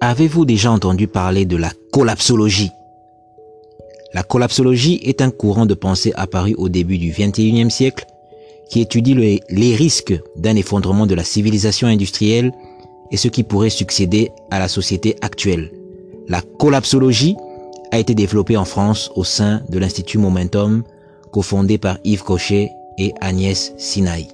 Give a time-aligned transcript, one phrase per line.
[0.00, 2.70] Avez-vous déjà entendu parler de la collapsologie?
[4.14, 8.06] La collapsologie est un courant de pensée apparu au début du XXIe siècle
[8.70, 12.52] qui étudie les risques d'un effondrement de la civilisation industrielle
[13.10, 15.72] et ce qui pourrait succéder à la société actuelle.
[16.28, 17.36] La collapsologie
[17.90, 20.84] a été développée en France au sein de l'Institut Momentum,
[21.32, 24.28] cofondé par Yves Cochet et Agnès Sinaï.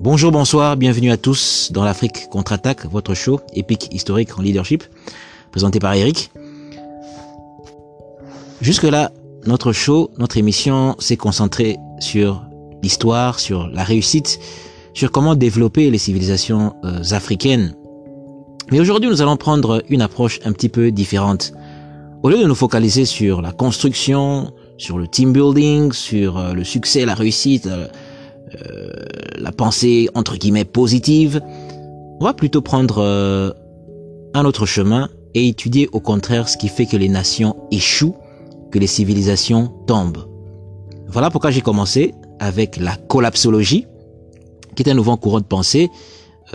[0.00, 4.84] Bonjour, bonsoir, bienvenue à tous dans l'Afrique contre-attaque, votre show épique historique en leadership,
[5.50, 6.30] présenté par Eric.
[8.60, 9.10] Jusque-là,
[9.46, 12.44] notre show, notre émission s'est concentrée sur
[12.80, 14.38] l'histoire, sur la réussite,
[14.94, 17.74] sur comment développer les civilisations euh, africaines.
[18.70, 21.52] Mais aujourd'hui, nous allons prendre une approche un petit peu différente.
[22.22, 26.62] Au lieu de nous focaliser sur la construction, sur le team building, sur euh, le
[26.62, 27.88] succès, la réussite, euh,
[28.54, 28.90] euh,
[29.38, 31.40] la pensée entre guillemets positive,
[32.20, 33.52] on va plutôt prendre euh,
[34.34, 38.16] un autre chemin et étudier au contraire ce qui fait que les nations échouent,
[38.70, 40.26] que les civilisations tombent.
[41.08, 43.86] Voilà pourquoi j'ai commencé avec la collapsologie,
[44.74, 45.90] qui est un nouveau courant de pensée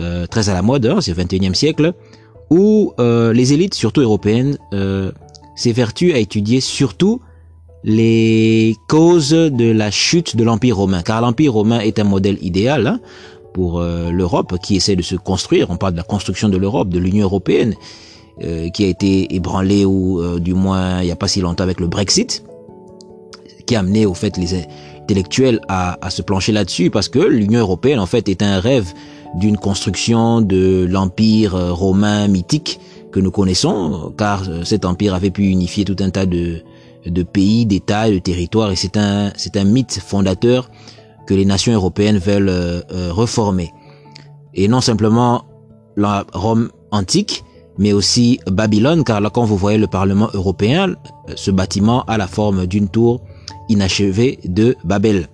[0.00, 1.92] euh, très à la mode, hein, c'est le 21e siècle,
[2.50, 4.58] où les élites, surtout européennes,
[5.56, 7.20] s'évertuent à étudier surtout
[7.84, 12.86] les causes de la chute de l'Empire romain, car l'Empire romain est un modèle idéal
[12.86, 13.00] hein,
[13.52, 15.68] pour euh, l'Europe qui essaie de se construire.
[15.68, 17.74] On parle de la construction de l'Europe, de l'Union européenne,
[18.42, 21.62] euh, qui a été ébranlée ou euh, du moins il n'y a pas si longtemps
[21.62, 22.42] avec le Brexit,
[23.66, 24.66] qui a amené au fait les
[25.02, 28.94] intellectuels à, à se plancher là-dessus, parce que l'Union européenne en fait est un rêve
[29.34, 32.80] d'une construction de l'Empire romain mythique
[33.12, 36.62] que nous connaissons, car cet empire avait pu unifier tout un tas de
[37.06, 40.70] de pays, d'États, de territoires, et c'est un, c'est un mythe fondateur
[41.26, 43.72] que les nations européennes veulent euh, euh, reformer.
[44.54, 45.44] Et non simplement
[45.96, 47.44] la Rome antique,
[47.78, 50.94] mais aussi Babylone, car là, quand vous voyez le Parlement européen,
[51.34, 53.20] ce bâtiment a la forme d'une tour
[53.68, 55.28] inachevée de Babel.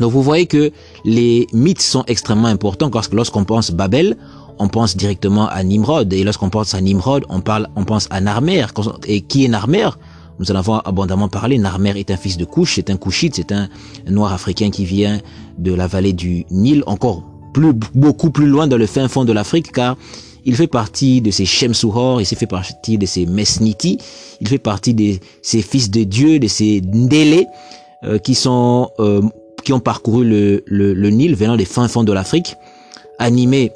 [0.00, 0.72] Donc vous voyez que
[1.04, 4.16] les mythes sont extrêmement importants parce que lorsqu'on pense Babel,
[4.58, 8.20] on pense directement à Nimrod et lorsqu'on pense à Nimrod, on parle, on pense à
[8.20, 8.66] Narmer.
[9.06, 9.90] Et qui est Narmer?
[10.38, 11.58] Nous en avons abondamment parlé.
[11.58, 13.68] Narmer est un fils de Couche, c'est un Couchite, c'est un
[14.08, 15.20] noir africain qui vient
[15.58, 17.22] de la vallée du Nil, encore
[17.52, 19.96] plus, beaucoup plus loin dans le fin fond de l'Afrique, car
[20.44, 23.98] il fait partie de ces Shemsuhor, il fait partie de ces Mesniti,
[24.40, 27.46] il fait partie de ces fils de Dieu, de ces Ndélé,
[28.04, 29.22] euh, qui sont, euh,
[29.64, 32.56] qui ont parcouru le, le, le Nil venant des fins fonds de l'Afrique,
[33.18, 33.70] animés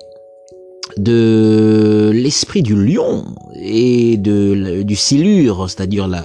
[0.98, 3.24] de l'esprit du lion
[3.54, 6.24] et de du silure, c'est-à-dire la,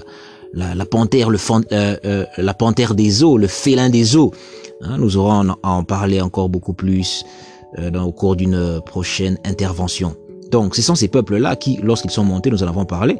[0.53, 1.37] la, la, panthère, le
[1.71, 4.31] euh, euh, la panthère des eaux, le félin des eaux.
[4.81, 7.23] Hein, nous aurons à en parler encore beaucoup plus
[7.77, 10.15] euh, dans, au cours d'une prochaine intervention.
[10.51, 13.17] Donc, ce sont ces peuples-là qui, lorsqu'ils sont montés, nous en avons parlé,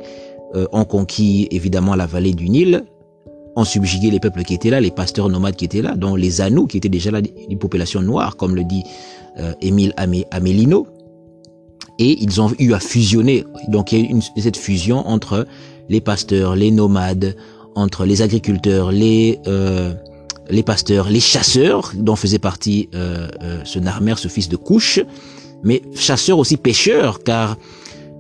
[0.73, 2.83] ont conquis évidemment la vallée du Nil,
[3.56, 6.41] ont subjugué les peuples qui étaient là, les pasteurs nomades qui étaient là, dont les
[6.41, 8.83] Anous qui étaient déjà là, une population noire, comme le dit
[9.62, 10.88] Émile Amélino
[12.01, 13.45] et ils ont eu à fusionner.
[13.67, 15.45] Donc il y a cette fusion entre
[15.88, 17.35] les pasteurs, les nomades,
[17.75, 19.94] entre les agriculteurs, les euh,
[20.66, 25.00] pasteurs, les chasseurs, dont faisait partie euh, euh, ce Narmer, ce fils de Couche,
[25.63, 27.57] mais chasseurs aussi pêcheurs, car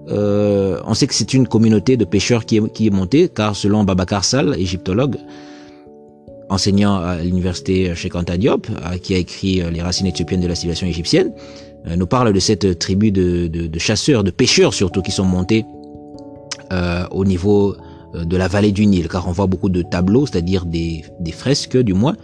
[0.07, 3.85] on sait que c'est une communauté de pêcheurs qui est, qui est montée, car selon
[3.85, 5.15] Babacar Sall, égyptologue,
[6.49, 8.67] enseignant à l'université Cheikh Anta Diop,
[9.01, 11.31] qui a écrit Les racines éthiopiennes de la civilisation égyptienne,
[11.85, 15.65] nous parle de cette tribu de, de, de, chasseurs, de pêcheurs surtout, qui sont montés
[16.71, 17.75] euh, au niveau
[18.15, 21.31] euh, de la vallée du Nil, car on voit beaucoup de tableaux, c'est-à-dire des, des,
[21.31, 22.15] fresques du moins,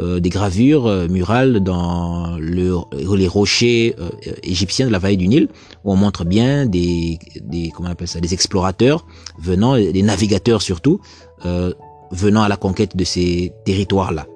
[0.00, 2.76] euh, des gravures euh, murales dans le,
[3.16, 4.10] les rochers euh,
[4.44, 5.48] égyptiens de la vallée du Nil,
[5.84, 9.06] où on montre bien des, des comment on appelle ça, des explorateurs
[9.40, 11.00] venant, des navigateurs surtout,
[12.10, 14.26] venant à la conquête de ces territoires-là.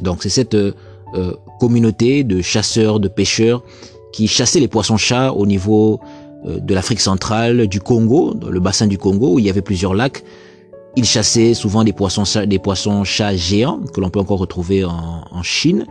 [0.00, 0.56] Donc c'est cette
[1.14, 3.62] euh, communauté de chasseurs, de pêcheurs
[4.12, 6.00] qui chassaient les poissons-chats au niveau
[6.46, 9.62] euh, de l'Afrique centrale, du Congo, dans le bassin du Congo où il y avait
[9.62, 10.22] plusieurs lacs.
[10.96, 15.24] Ils chassaient souvent des poissons des poissons chats géants que l'on peut encore retrouver en,
[15.30, 15.86] en, Chine,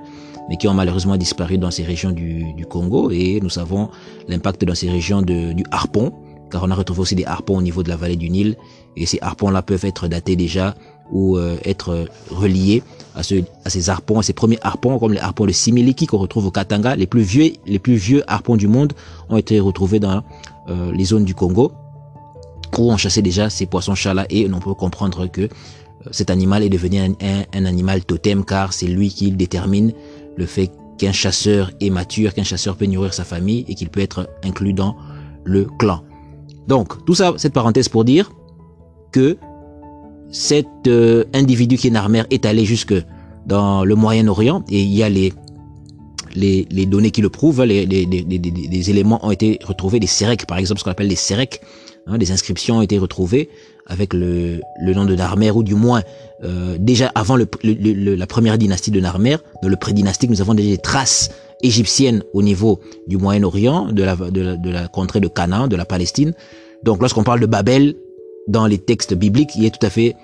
[0.47, 3.09] mais qui ont malheureusement disparu dans ces régions du, du Congo.
[3.09, 3.89] Et nous savons
[4.27, 6.13] l'impact dans ces régions de, du harpon,
[6.51, 8.57] car on a retrouvé aussi des harpons au niveau de la vallée du Nil.
[8.95, 10.75] Et ces harpons-là peuvent être datés déjà
[11.11, 12.83] ou euh, être reliés
[13.15, 13.35] à, ce,
[13.65, 16.51] à ces harpons, à ces premiers harpons, comme les harpons de Similiki qu'on retrouve au
[16.51, 16.95] Katanga.
[16.95, 18.93] Les plus vieux, les plus vieux harpons du monde
[19.29, 20.23] ont été retrouvés dans
[20.69, 21.71] euh, les zones du Congo,
[22.77, 25.47] où on chassait déjà ces poissons-chats-là, et on peut comprendre que euh,
[26.11, 29.91] cet animal est devenu un, un, un animal totem, car c'est lui qui détermine
[30.37, 34.01] le fait qu'un chasseur est mature, qu'un chasseur peut nourrir sa famille et qu'il peut
[34.01, 34.95] être inclus dans
[35.43, 36.03] le clan.
[36.67, 38.31] Donc, tout ça, cette parenthèse pour dire
[39.11, 39.37] que
[40.31, 42.95] cet euh, individu qui est Narmer est allé jusque
[43.45, 45.33] dans le Moyen-Orient et il y a les,
[46.35, 50.45] les, les, données qui le prouvent, les, les, les, éléments ont été retrouvés, des Sérèques
[50.45, 51.61] par exemple, ce qu'on appelle les Sérèques,
[52.07, 53.49] hein, des inscriptions ont été retrouvées
[53.87, 56.01] avec le, le nom de Narmer ou du moins
[56.43, 60.69] euh, déjà avant le, la première dynastie de Narmer, dans le prédynastique, nous avons déjà
[60.69, 61.31] des traces
[61.61, 65.75] égyptiennes au niveau du Moyen-Orient, de la, de, la, de la contrée de Canaan, de
[65.75, 66.33] la Palestine.
[66.83, 67.95] Donc lorsqu'on parle de Babel,
[68.47, 70.15] dans les textes bibliques, il est tout à fait,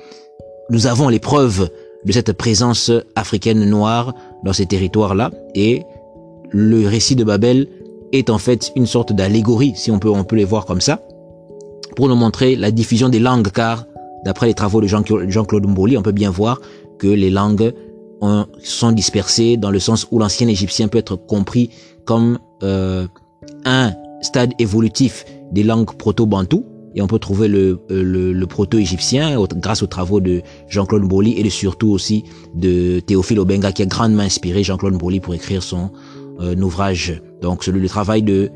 [0.70, 1.70] nous avons les preuves
[2.06, 5.84] de cette présence africaine noire dans ces territoires-là et
[6.50, 7.68] le récit de Babel
[8.14, 11.02] est en fait une sorte d'allégorie, si on peut, on peut les voir comme ça,
[11.96, 13.86] pour nous montrer la diffusion des langues, car
[14.24, 16.62] d'après les travaux de Jean-Claude Mboli, on peut bien voir
[17.00, 17.74] que les langues
[18.64, 21.70] sont dispersées dans le sens où l'ancien égyptien peut être compris
[22.06, 23.08] comme euh,
[23.66, 26.66] un stade évolutif des langues proto-bantoues,
[26.98, 31.50] et on peut trouver le, euh, le, proto-égyptien grâce aux travaux de Jean-Claude Mboli et
[31.50, 32.24] surtout aussi
[32.56, 35.92] de Théophile Obenga qui a grandement inspiré Jean-Claude Mboli pour écrire son
[36.42, 37.22] euh, ouvrage.
[37.42, 38.50] Donc celui le travail de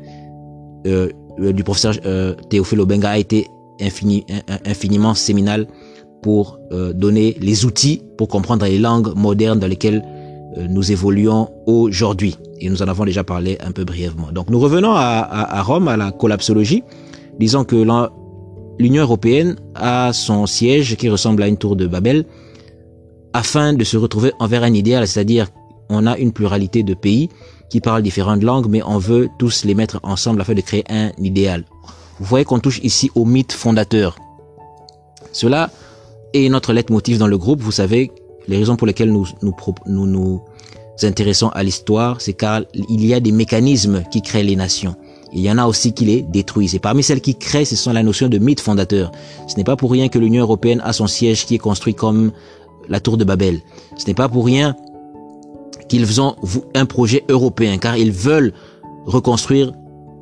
[1.40, 3.46] euh, du professeur euh, Théophile Obenga a été
[3.80, 4.26] infini,
[4.66, 5.66] infiniment séminal
[6.20, 10.04] pour euh, donner les outils pour comprendre les langues modernes dans lesquelles
[10.68, 12.36] nous évoluons aujourd'hui.
[12.60, 14.30] Et nous en avons déjà parlé un peu brièvement.
[14.32, 16.84] Donc nous revenons à, à, à Rome, à la collapsologie.
[17.40, 17.82] Disons que
[18.78, 22.24] l'Union européenne a son siège qui ressemble à une tour de Babel
[23.32, 25.48] afin de se retrouver envers un idéal, c'est-à-dire
[25.88, 27.28] on a une pluralité de pays
[27.70, 31.10] qui parlent différentes langues, mais on veut tous les mettre ensemble afin de créer un
[31.18, 31.64] idéal.
[32.18, 34.16] Vous voyez qu'on touche ici au mythe fondateur.
[35.32, 35.70] Cela
[36.34, 37.62] est notre leitmotiv dans le groupe.
[37.62, 38.12] Vous savez,
[38.48, 39.54] les raisons pour lesquelles nous nous,
[39.86, 40.42] nous, nous
[41.02, 44.94] intéressons à l'histoire, c'est car il y a des mécanismes qui créent les nations.
[45.34, 46.74] Il y en a aussi qui les détruisent.
[46.74, 49.10] Et parmi celles qui créent, ce sont la notion de mythe fondateur.
[49.48, 52.32] Ce n'est pas pour rien que l'Union européenne a son siège qui est construit comme
[52.88, 53.60] la tour de Babel.
[53.96, 54.76] Ce n'est pas pour rien
[55.88, 56.36] qu'ils ont
[56.74, 58.52] un projet européen, car ils veulent
[59.06, 59.72] reconstruire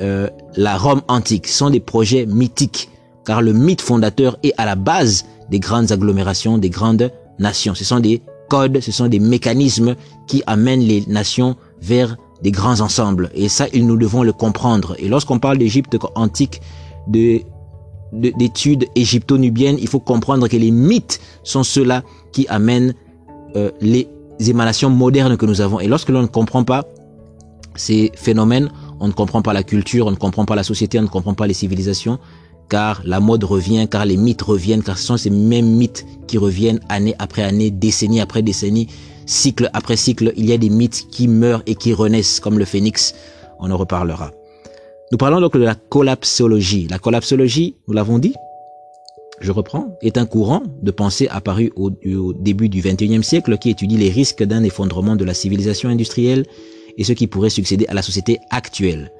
[0.00, 1.46] euh, la Rome antique.
[1.46, 2.88] Ce sont des projets mythiques,
[3.24, 7.74] car le mythe fondateur est à la base des grandes agglomérations, des grandes nations.
[7.74, 9.96] Ce sont des codes, ce sont des mécanismes
[10.26, 13.30] qui amènent les nations vers des grands ensembles.
[13.34, 14.94] Et ça, nous devons le comprendre.
[14.98, 16.60] Et lorsqu'on parle d'Égypte antique,
[17.06, 17.40] de
[18.12, 22.02] d'études égypto-nubiennes, il faut comprendre que les mythes sont ceux-là
[22.32, 22.94] qui amènent
[23.54, 24.08] euh, les
[24.48, 25.78] émanations modernes que nous avons.
[25.78, 26.86] Et lorsque l'on ne comprend pas
[27.76, 31.02] ces phénomènes, on ne comprend pas la culture, on ne comprend pas la société, on
[31.02, 32.18] ne comprend pas les civilisations,
[32.68, 36.36] car la mode revient, car les mythes reviennent, car ce sont ces mêmes mythes qui
[36.36, 38.88] reviennent année après année, décennie après décennie,
[39.26, 40.32] cycle après cycle.
[40.36, 43.14] Il y a des mythes qui meurent et qui renaissent, comme le phénix.
[43.58, 44.30] On en reparlera.
[45.12, 46.86] Nous parlons donc de la collapsologie.
[46.88, 48.34] La collapsologie, nous l'avons dit,
[49.40, 51.90] je reprends, est un courant de pensée apparu au,
[52.32, 56.44] début du XXIe siècle qui étudie les risques d'un effondrement de la civilisation industrielle
[56.96, 59.10] et ce qui pourrait succéder à la société actuelle.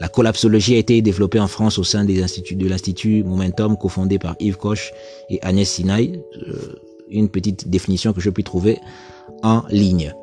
[0.00, 4.18] La collapsologie a été développée en France au sein des instituts de l'Institut Momentum cofondé
[4.18, 4.92] par Yves Koch
[5.28, 6.22] et Agnès Sinaï.
[6.46, 6.80] Euh,
[7.10, 8.78] une petite définition que je puis trouver
[9.42, 10.14] en ligne.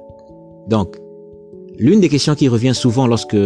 [0.67, 0.97] Donc,
[1.77, 3.37] l'une des questions qui revient souvent lorsque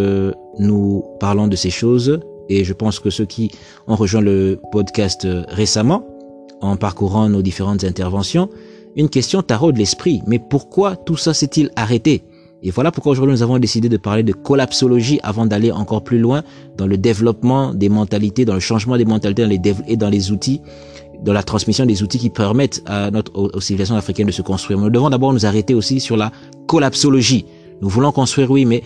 [0.59, 3.51] nous parlons de ces choses, et je pense que ceux qui
[3.87, 6.05] ont rejoint le podcast euh, récemment,
[6.61, 8.49] en parcourant nos différentes interventions,
[8.95, 10.21] une question tarot de l'esprit.
[10.27, 12.23] Mais pourquoi tout ça s'est-il arrêté?
[12.63, 16.19] Et voilà pourquoi aujourd'hui nous avons décidé de parler de collapsologie avant d'aller encore plus
[16.19, 16.43] loin
[16.77, 20.31] dans le développement des mentalités, dans le changement des mentalités dans les et dans les
[20.31, 20.61] outils,
[21.21, 24.79] dans la transmission des outils qui permettent à notre aux civilisations africaines de se construire.
[24.79, 26.31] nous devons d'abord nous arrêter aussi sur la
[26.67, 27.45] collapsologie.
[27.81, 28.83] Nous voulons construire, oui, mais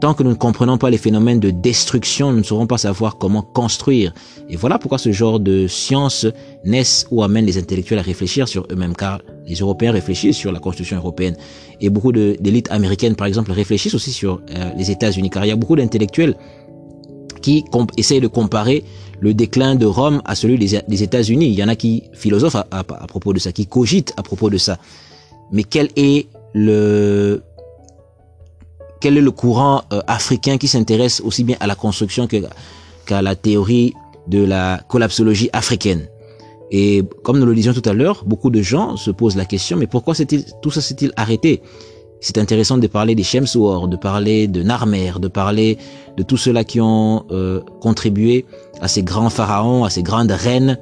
[0.00, 3.16] Tant que nous ne comprenons pas les phénomènes de destruction, nous ne saurons pas savoir
[3.16, 4.12] comment construire.
[4.50, 6.26] Et voilà pourquoi ce genre de sciences
[6.62, 10.58] naissent ou amènent les intellectuels à réfléchir sur eux-mêmes, car les Européens réfléchissent sur la
[10.58, 11.36] construction européenne.
[11.80, 15.52] Et beaucoup d'élites américaines, par exemple, réfléchissent aussi sur euh, les États-Unis, car il y
[15.52, 16.36] a beaucoup d'intellectuels
[17.40, 17.64] qui
[17.96, 18.84] essayent de comparer
[19.20, 21.46] le déclin de Rome à celui des, États-Unis.
[21.46, 24.58] Il y en a qui philosophent à, propos de ça, qui cogitent à propos de
[24.58, 24.78] ça.
[25.52, 27.42] Mais quel est le
[29.00, 33.36] quel est le courant euh, africain qui s'intéresse aussi bien à la construction qu'à la
[33.36, 33.92] théorie
[34.28, 36.08] de la collapsologie africaine?
[36.70, 39.76] Et comme nous le disions tout à l'heure, beaucoup de gens se posent la question,
[39.76, 40.14] mais pourquoi
[40.62, 41.60] tout ça s'est-il arrêté?
[42.20, 45.76] C'est intéressant de parler des Shemsuor, de parler de Narmer, de parler
[46.16, 48.46] de tous ceux-là qui ont euh, contribué
[48.80, 50.78] à ces grands pharaons, à ces grandes reines,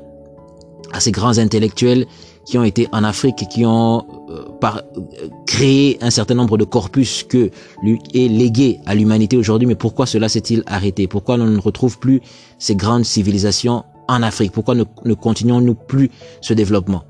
[0.92, 2.06] à ces grands intellectuels
[2.44, 6.64] qui ont été en Afrique, qui ont euh, par, euh, créé un certain nombre de
[6.64, 7.50] corpus que
[7.82, 9.66] lui est légué à l'humanité aujourd'hui.
[9.66, 11.06] Mais pourquoi cela s'est-il arrêté?
[11.06, 12.20] Pourquoi on ne retrouve plus
[12.58, 14.52] ces grandes civilisations en Afrique?
[14.52, 17.04] Pourquoi ne, ne continuons-nous plus ce développement?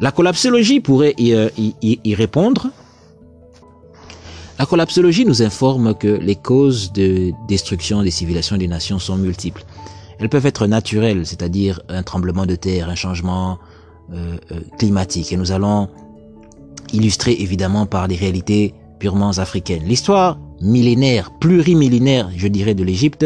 [0.00, 2.68] La collapsologie pourrait y, y, y répondre.
[4.58, 9.16] La collapsologie nous informe que les causes de destruction des civilisations et des nations sont
[9.16, 9.64] multiples.
[10.20, 13.58] Elles peuvent être naturelles, c'est-à-dire un tremblement de terre, un changement
[14.12, 15.32] euh, euh, climatique.
[15.32, 15.88] Et nous allons
[16.92, 19.84] illustrer évidemment par des réalités purement africaines.
[19.84, 23.24] L'histoire millénaire, plurimillénaire, je dirais, de l'Égypte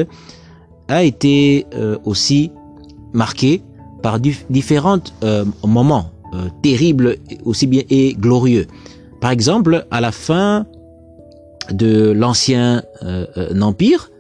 [0.86, 2.52] a été euh, aussi
[3.12, 3.62] marquée
[4.02, 4.98] par différents
[5.64, 6.10] moments
[6.62, 8.66] terribles aussi bien et glorieux.
[9.20, 10.66] Par exemple, à la fin
[11.70, 12.82] de l'ancien
[13.62, 14.10] empire,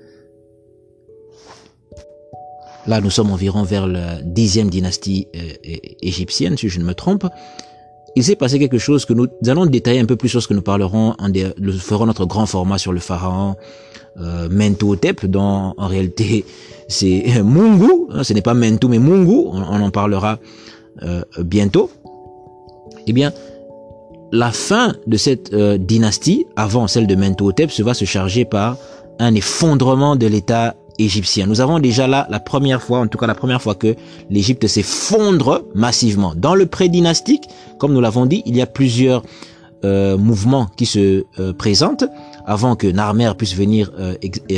[2.86, 5.28] là nous sommes environ vers la dixième dynastie
[6.02, 7.26] égyptienne, si je ne me trompe,
[8.16, 10.54] il s'est passé quelque chose que nous, allons détailler un peu plus sur ce que
[10.54, 13.56] nous parlerons, en nous ferons notre grand format sur le pharaon
[14.20, 16.44] euh, Mentuhotep, dont en réalité
[16.88, 20.38] c'est Mungu, hein, ce n'est pas Mentu mais Mungu, on, en parlera
[21.02, 21.90] euh, bientôt.
[23.06, 23.32] Eh bien,
[24.30, 28.76] la fin de cette euh, dynastie, avant celle de Mentuhotep, se va se charger par
[29.18, 33.34] un effondrement de l'État Nous avons déjà là la première fois, en tout cas la
[33.34, 33.96] première fois que
[34.30, 36.34] l'Égypte s'effondre massivement.
[36.36, 37.44] Dans le pré-dynastique,
[37.78, 39.22] comme nous l'avons dit, il y a plusieurs
[39.84, 42.04] euh, mouvements qui se euh, présentent
[42.46, 44.14] avant que Narmer puisse venir euh,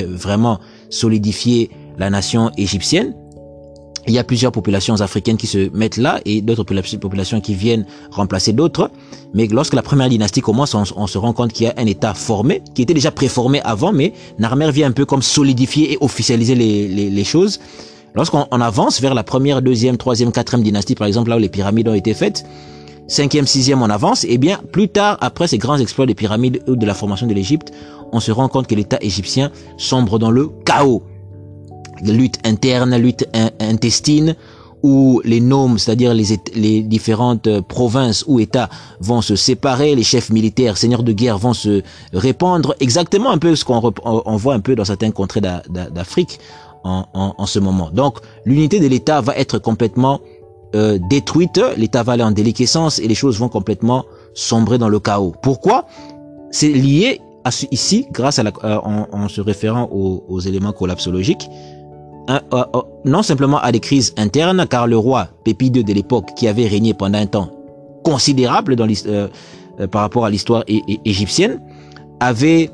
[0.09, 3.14] vraiment solidifier la nation égyptienne
[4.06, 7.86] il y a plusieurs populations africaines qui se mettent là et d'autres populations qui viennent
[8.10, 8.90] remplacer d'autres.
[9.34, 12.14] Mais lorsque la première dynastie commence, on, se rend compte qu'il y a un État
[12.14, 16.54] formé, qui était déjà préformé avant, mais Narmer vient un peu comme solidifier et officialiser
[16.54, 17.58] les, les, choses.
[18.14, 21.88] Lorsqu'on avance vers la première, deuxième, troisième, quatrième dynastie, par exemple, là où les pyramides
[21.88, 22.46] ont été faites,
[23.08, 26.76] cinquième, sixième, on avance, et bien plus tard, après ces grands exploits des pyramides ou
[26.76, 27.72] de la formation de l'Égypte,
[28.12, 31.02] on se rend compte que l'État égyptien sombre dans le chaos
[32.03, 33.26] lutte interne, lutte
[33.61, 34.37] intestine,
[34.83, 38.69] où les noms, c'est-à-dire les, les, différentes euh, provinces ou États
[39.00, 43.57] vont se séparer, les chefs militaires, seigneurs de guerre vont se répandre, exactement un peu
[43.57, 46.38] ce qu'on on voit un peu dans certaines contrées d'Afrique
[46.85, 47.91] en, en, en, ce moment.
[47.93, 50.21] Donc l'unité de l'État va être complètement
[50.75, 55.00] euh, détruite, l'État va aller en déliquescence et les choses vont complètement sombrer dans le
[55.00, 55.35] chaos.
[55.43, 55.87] Pourquoi?
[56.50, 60.73] C'est lié à, ici, grâce à la, euh, en, en, se référant aux, aux éléments
[60.73, 61.49] collapsologiques,
[62.28, 62.64] euh, euh,
[63.04, 66.66] non simplement à des crises internes, car le roi Pépi II de l'époque, qui avait
[66.66, 67.50] régné pendant un temps
[68.04, 69.28] considérable dans euh,
[69.90, 70.64] par rapport à l'histoire
[71.04, 71.61] égyptienne,
[72.21, 72.71] avait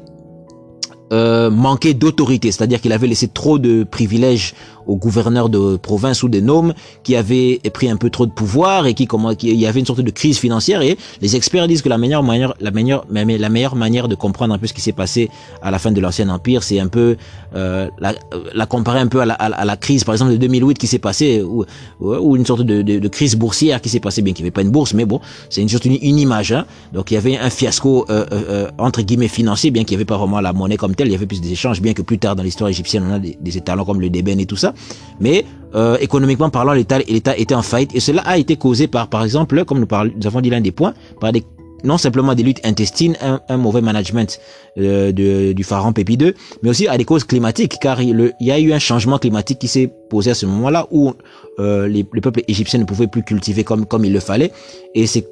[1.13, 4.55] euh, manqué d'autorité, c'est-à-dire qu'il avait laissé trop de privilèges
[4.87, 8.87] aux gouverneurs de province ou de noms qui avaient pris un peu trop de pouvoir
[8.87, 11.83] et qui comment il y avait une sorte de crise financière et les experts disent
[11.83, 14.81] que la meilleure manière la meilleure la meilleure manière de comprendre un peu ce qui
[14.81, 15.31] s'est passé
[15.63, 17.17] à la fin de l'ancien empire c'est un peu
[17.55, 18.15] euh, la,
[18.55, 20.99] la, comparer un peu à la, à la, crise par exemple de 2008 qui s'est
[20.99, 21.65] passé ou,
[22.01, 24.63] ou une sorte de, de, crise boursière qui s'est passée bien qu'il n'y avait pas
[24.63, 26.65] une bourse mais bon c'est une sorte une, une image hein.
[26.93, 29.99] donc il y avait un fiasco euh, euh, euh entre guillemets financier bien qu'il n'y
[29.99, 32.19] avait pas vraiment la monnaie comme telle il y avait plus d'échanges bien que plus
[32.19, 34.75] tard dans l'histoire égyptienne on a des, des étalons comme le débène et tout ça.
[35.21, 35.45] Mais
[35.75, 37.95] euh, économiquement parlant, l'État était en faillite.
[37.95, 40.61] Et cela a été causé par, par exemple, comme nous, parlons, nous avons dit l'un
[40.61, 41.45] des points, par des
[41.85, 44.39] non simplement des luttes intestines, un, un mauvais management
[44.79, 46.33] euh, de, du pharaon Pépi II,
[46.63, 49.69] mais aussi à des causes climatiques, car il, y a eu un changement climatique qui
[49.69, 51.13] s'est posé à ce moment-là où
[51.59, 54.53] euh, les, le peuple égyptien ne pouvait plus cultiver comme, comme il le fallait,
[54.95, 55.27] et ces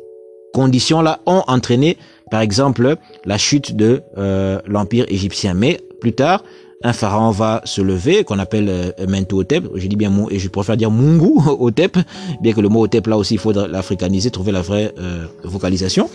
[0.53, 1.97] conditions-là ont entraîné,
[2.31, 5.55] par exemple, la chute de euh, l'empire égyptien.
[5.55, 6.43] Mais plus tard,
[6.83, 10.77] un pharaon va se lever, qu'on appelle euh, Mentuhotep, je dis bien, et je préfère
[10.77, 11.99] dire Mungu Hotep,
[12.41, 16.09] bien que le mot Hotep là aussi il faut l'africaniser, trouver la vraie euh, vocalisation.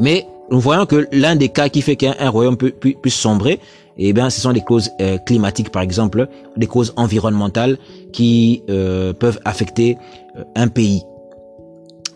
[0.00, 3.60] Mais nous voyons que l'un des cas qui fait qu'un royaume peut, puisse sombrer,
[3.98, 7.78] eh bien, ce sont des causes euh, climatiques, par exemple, des causes environnementales
[8.12, 9.98] qui euh, peuvent affecter
[10.54, 11.02] un pays.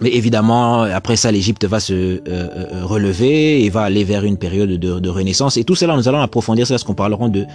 [0.02, 4.36] Mais évidemment, après ça, l'Égypte va se euh, euh, relever et va aller vers une
[4.36, 5.56] période de, de, renaissance.
[5.56, 7.46] Et tout cela, nous allons approfondir ça qu'on parleront de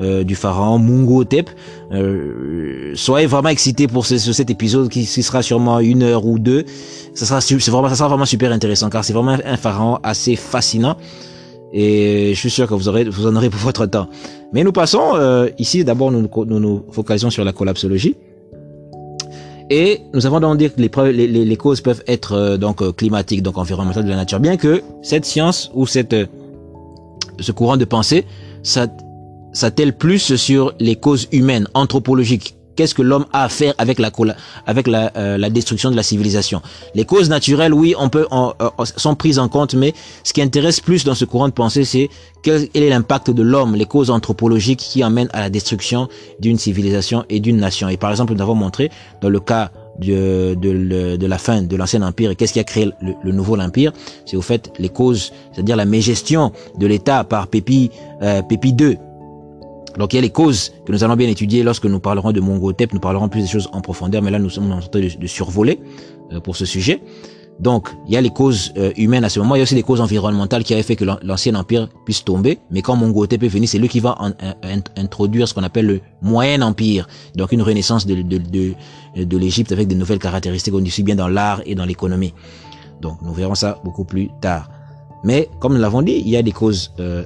[0.00, 1.24] euh, du pharaon Mungo
[1.92, 6.38] Euh, soyez vraiment excités pour ce, cet épisode qui, qui, sera sûrement une heure ou
[6.38, 6.64] deux.
[7.12, 7.40] Ça sera,
[7.70, 10.96] vraiment, ça sera vraiment super intéressant car c'est vraiment un, pharaon assez fascinant.
[11.72, 14.08] Et je suis sûr que vous aurez, vous en aurez pour votre temps.
[14.54, 15.84] Mais nous passons euh, ici.
[15.84, 18.16] D'abord, nous, nous nous focalisons sur la collapsologie.
[19.70, 23.56] Et nous avons donc dire que les, causes peuvent être euh, donc euh, climatiques, donc
[23.56, 24.40] environnementales de la nature.
[24.40, 26.26] Bien que cette science ou cette euh,
[27.38, 28.26] ce courant de pensée,
[29.52, 32.56] s'attelle plus sur les causes humaines, anthropologiques.
[32.80, 34.10] Qu'est-ce que l'homme a à faire avec la
[34.66, 36.62] avec la, euh, la, destruction de la civilisation.
[36.94, 39.92] Les causes naturelles, oui, on peut euh, sont prises en compte, mais
[40.24, 42.08] ce qui intéresse plus dans ce courant de pensée, c'est
[42.42, 46.08] quel est l'impact de l'homme, les causes anthropologiques qui amènent à la destruction
[46.38, 47.90] d'une civilisation et d'une nation.
[47.90, 48.88] Et par exemple, nous avons montré
[49.20, 52.64] dans le cas de, de, de, la fin de l'ancien empire et qu'est-ce qui a
[52.64, 53.92] créé le, nouveau empire,
[54.24, 57.90] c'est au fait les causes, c'est-à-dire la mégestion de l'État par Pépi,
[58.22, 58.96] euh, Pépi II.
[59.98, 62.40] Donc il y a les causes que nous allons bien étudier lorsque nous parlerons de
[62.40, 65.26] Mongotep, nous parlerons plus des choses en profondeur, mais là nous sommes en train de,
[65.26, 65.80] survoler
[66.32, 67.02] euh, pour ce sujet.
[67.60, 69.74] Donc, il y a les causes euh, humaines à ce moment, il y a aussi
[69.74, 72.58] les causes environnementales qui avaient fait que l'ancien empire puisse tomber.
[72.70, 74.16] Mais quand Mongotep est venu, c'est lui qui va
[74.96, 77.06] introduire ce qu'on appelle le moyen empire.
[77.36, 81.74] Donc, une renaissance de, de, l'Égypte avec de nouvelles caractéristiques, aussi bien dans l'art et
[81.74, 82.32] dans l'économie.
[83.02, 84.70] Donc, nous verrons ça beaucoup plus tard.
[85.22, 87.24] Mais, comme nous l'avons dit, il y a des causes euh,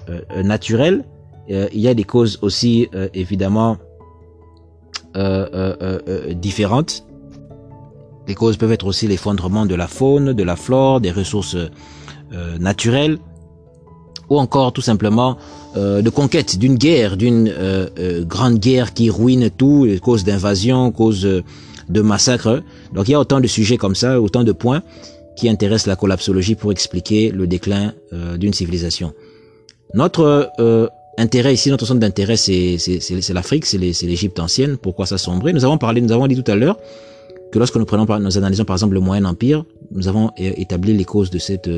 [1.50, 3.78] euh, il y a des causes aussi, évidemment,
[6.34, 7.04] différentes
[8.26, 12.58] les causes peuvent être aussi l'effondrement de la faune, de la flore, des ressources euh,
[12.58, 13.18] naturelles,
[14.30, 15.36] ou encore tout simplement
[15.76, 21.28] euh, de conquête d'une guerre, d'une euh, grande guerre qui ruine tout, cause d'invasion, cause
[21.88, 22.62] de massacres.
[22.94, 24.82] Donc il y a autant de sujets comme ça, autant de points
[25.36, 27.92] qui intéressent la collapsologie pour expliquer le déclin
[28.38, 29.12] d'une civilisation.
[29.92, 30.52] Notre
[31.18, 32.78] intérêt ici, notre centre d'intérêt, c'est
[33.32, 34.76] l'Afrique, c'est l'Égypte ancienne.
[34.76, 35.52] Pourquoi ça sombrait?
[35.52, 36.78] Nous avons parlé, nous avons dit tout à l'heure
[37.52, 41.04] que lorsque nous prenons, nous analysons par exemple le Moyen Empire, nous avons établi les
[41.04, 41.68] causes de cette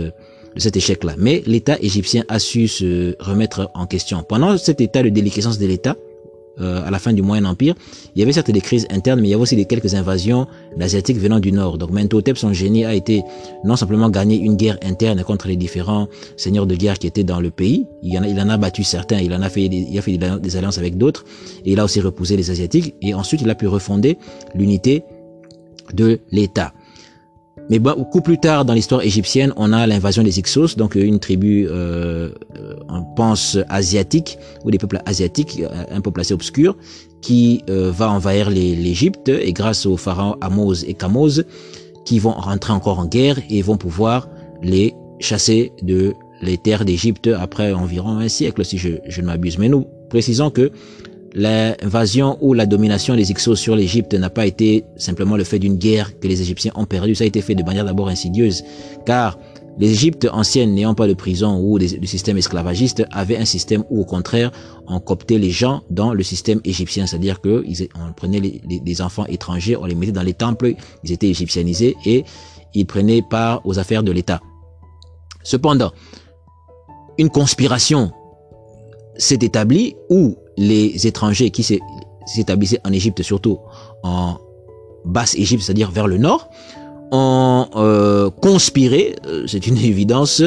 [0.57, 1.15] de cet échec-là.
[1.19, 4.23] Mais l'État égyptien a su se remettre en question.
[4.23, 5.97] Pendant cet état de déliquescence de l'État,
[6.61, 7.75] euh, à la fin du Moyen Empire,
[8.15, 10.47] il y avait certes des crises internes, mais il y avait aussi des quelques invasions
[10.77, 11.79] d'Asiatiques venant du Nord.
[11.79, 13.23] Donc Mentotep, son génie, a été
[13.65, 17.41] non simplement gagner une guerre interne contre les différents seigneurs de guerre qui étaient dans
[17.41, 20.03] le pays, il en a, il battu certains, il en a fait, des, il a
[20.03, 21.25] fait des alliances avec d'autres,
[21.65, 24.19] et il a aussi repoussé les Asiatiques, et ensuite il a pu refonder
[24.55, 25.05] l'unité
[25.95, 26.73] de l'État.
[27.69, 31.67] Mais beaucoup plus tard dans l'histoire égyptienne, on a l'invasion des Hyksos, donc une tribu,
[31.69, 32.31] euh,
[32.89, 36.77] on pense asiatique, ou des peuples asiatiques, un peuple assez obscur,
[37.23, 41.45] qui euh, va envahir l'Égypte, et grâce aux pharaons Amos et Kamoz,
[42.05, 44.29] qui vont rentrer encore en guerre et vont pouvoir
[44.63, 49.59] les chasser de les terres d'Égypte après environ un siècle, si je, je ne m'abuse.
[49.59, 50.71] Mais nous précisons que
[51.35, 55.77] l'invasion ou la domination des Hyksos sur l'Égypte n'a pas été simplement le fait d'une
[55.77, 58.65] guerre que les Égyptiens ont perdue, ça a été fait de manière d'abord insidieuse,
[59.05, 59.39] car
[59.79, 64.05] l'Égypte ancienne n'ayant pas de prison ou de, système esclavagiste avait un système où au
[64.05, 64.51] contraire
[64.87, 69.77] on coptait les gens dans le système égyptien, c'est-à-dire que on prenait les, enfants étrangers,
[69.77, 72.25] on les mettait dans les temples, ils étaient égyptianisés et
[72.75, 74.41] ils prenaient part aux affaires de l'État.
[75.43, 75.93] Cependant,
[77.19, 78.11] une conspiration
[79.17, 81.63] s'est établie où les étrangers qui
[82.27, 83.59] s'établissaient en Égypte, surtout
[84.03, 84.39] en
[85.05, 86.51] basse Égypte, c'est-à-dire vers le nord,
[87.13, 90.43] ont euh, conspiré, euh, c'est une évidence,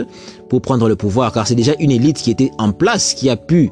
[0.49, 3.37] pour prendre le pouvoir, car c'est déjà une élite qui était en place, qui a
[3.37, 3.71] pu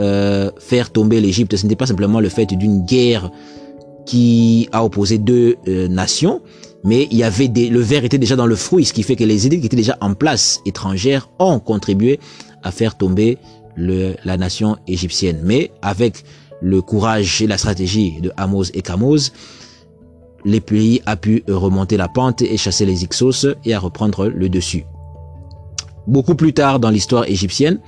[0.00, 1.56] euh, faire tomber l'Égypte.
[1.56, 3.30] Ce n'était pas simplement le fait d'une guerre
[4.06, 6.40] qui a opposé deux nations,
[6.82, 9.16] mais il y avait des, le verre était déjà dans le fruit, ce qui fait
[9.16, 12.18] que les élites qui étaient déjà en place étrangères ont contribué
[12.62, 13.36] à faire tomber
[13.78, 15.40] la nation égyptienne.
[15.44, 16.24] Mais avec
[16.60, 19.32] le courage et la stratégie de Amos et Kamoz,
[20.44, 24.48] les pays a pu remonter la pente et chasser les Ixos et à reprendre le
[24.48, 24.84] dessus.
[26.06, 27.80] Beaucoup plus tard dans l'histoire égyptienne,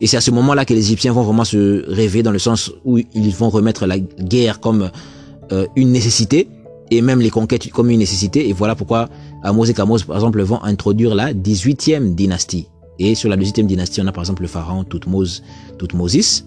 [0.00, 2.72] et c'est à ce moment-là que les Égyptiens vont vraiment se rêver dans le sens
[2.84, 4.90] où ils vont remettre la guerre comme
[5.52, 6.48] euh, une nécessité
[6.90, 8.48] et même les conquêtes comme une nécessité.
[8.48, 9.08] Et voilà pourquoi
[9.44, 12.66] Amos et Kamoz, par exemple, vont introduire la 18e dynastie.
[13.04, 15.42] Et sur la deuxième dynastie, on a par exemple le pharaon Toutmose,
[15.76, 16.46] Toutmosis,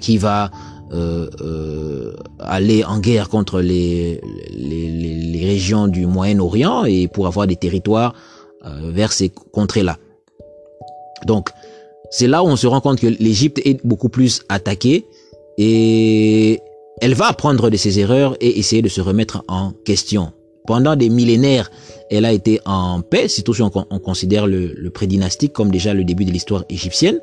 [0.00, 0.50] qui va
[0.92, 7.56] euh, euh, aller en guerre contre les, les, régions du Moyen-Orient et pour avoir des
[7.56, 8.14] territoires
[8.64, 9.98] euh, vers ces contrées-là.
[11.26, 11.50] Donc,
[12.10, 15.04] c'est là où on se rend compte que l'Égypte est beaucoup plus attaquée
[15.58, 16.60] et
[17.02, 20.32] elle va apprendre de ses erreurs et essayer de se remettre en question.
[20.66, 21.70] Pendant des millénaires,
[22.10, 26.30] elle a été en paix, si on, considère le, prédynastique comme déjà le début de
[26.30, 27.20] l'histoire égyptienne.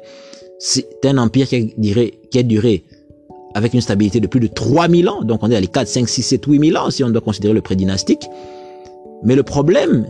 [0.60, 2.84] C'est un empire qui a, duré, qui a duré
[3.54, 5.24] avec une stabilité de plus de 3000 ans.
[5.24, 7.54] Donc on est à les 4, 5, 6, 7, 8000 ans si on doit considérer
[7.54, 8.28] le prédynastique.
[9.24, 10.08] Mais le problème,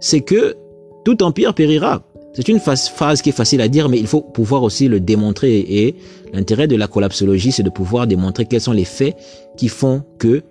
[0.00, 0.56] c'est que
[1.04, 2.02] tout empire périra.
[2.34, 5.58] C'est une phrase qui est facile à dire, mais il faut pouvoir aussi le démontrer.
[5.58, 5.94] Et
[6.34, 9.16] l'intérêt de la collapsologie, c'est de pouvoir démontrer quels sont les faits
[9.56, 10.42] qui font que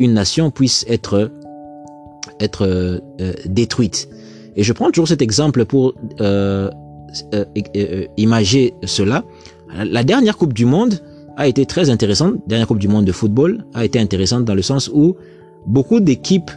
[0.00, 1.30] une nation puisse être
[2.40, 3.32] être euh, euh.
[4.56, 6.70] Et je prends toujours cet exemple pour euh,
[8.16, 9.24] imager cela.
[9.84, 11.00] La dernière Coupe du Monde
[11.36, 12.34] a été très intéressante.
[12.34, 15.16] La dernière Coupe du Monde de football a été intéressante dans le sens où
[15.66, 16.50] beaucoup d'équipes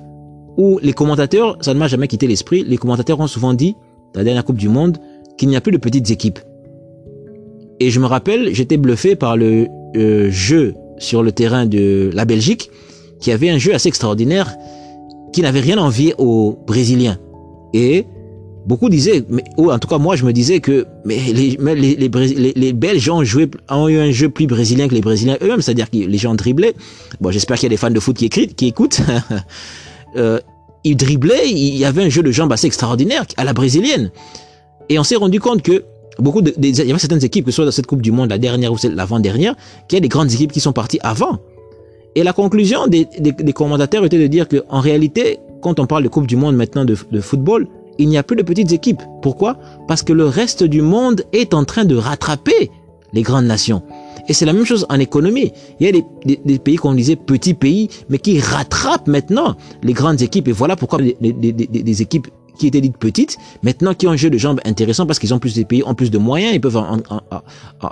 [0.58, 3.76] où les commentateurs, ça ne m'a jamais quitté l'esprit, les commentateurs ont souvent dit,
[4.16, 4.98] la dernière Coupe du Monde,
[5.38, 6.40] qu'il n'y a plus de petites équipes.
[7.80, 12.26] Et je me rappelle, j'étais bluffé par le euh, jeu sur le terrain de la
[12.26, 12.70] Belgique,
[13.20, 14.56] qui avait un jeu assez extraordinaire,
[15.32, 17.18] qui n'avait rien envié aux Brésiliens.
[17.74, 18.06] Et
[18.66, 21.96] beaucoup disaient, mais, ou en tout cas moi je me disais que mais les, les,
[21.96, 25.62] les, les, Belges ont, joué, ont eu un jeu plus brésilien que les Brésiliens eux-mêmes,
[25.62, 26.76] c'est-à-dire que les gens driblaient.
[27.20, 29.02] Bon, j'espère qu'il y a des fans de foot qui, écrivent, qui écoutent.
[30.16, 30.40] euh,
[30.84, 34.12] ils driblaient, il y avait un jeu de jambes assez extraordinaire à la brésilienne.
[34.90, 35.84] Et on s'est rendu compte que
[36.20, 38.30] beaucoup de, il y avait certaines équipes, que ce soit dans cette Coupe du Monde,
[38.30, 39.56] la dernière ou l'avant-dernière,
[39.88, 41.40] qu'il y a des grandes équipes qui sont parties avant.
[42.16, 46.04] Et la conclusion des, des, commentateurs était de dire que, en réalité, quand on parle
[46.04, 49.02] de Coupe du Monde maintenant de, de football, il n'y a plus de petites équipes.
[49.22, 49.58] Pourquoi?
[49.88, 52.72] Parce que le reste du monde est en train de rattraper
[53.14, 53.84] les grandes nations.
[54.28, 55.52] Et c'est la même chose en économie.
[55.80, 59.56] Il y a des, des, des pays qu'on disait petits pays, mais qui rattrapent maintenant
[59.84, 60.48] les grandes équipes.
[60.48, 64.30] Et voilà pourquoi des, des équipes qui étaient dites petites, maintenant qui ont un jeu
[64.30, 66.78] de jambes intéressant parce qu'ils ont plus de pays, ont plus de moyens, ils peuvent
[66.78, 67.22] en, en,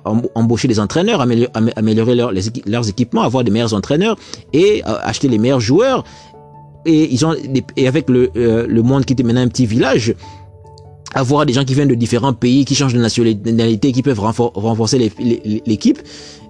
[0.05, 4.17] en, embaucher des entraîneurs, améliorer, leurs équipements, avoir des meilleurs entraîneurs
[4.53, 6.03] et euh, acheter les meilleurs joueurs.
[6.85, 7.35] Et ils ont
[7.75, 10.15] et avec le, euh, le monde qui était maintenant un petit village,
[11.13, 15.11] avoir des gens qui viennent de différents pays, qui changent de nationalité, qui peuvent renforcer
[15.65, 15.99] l'équipe.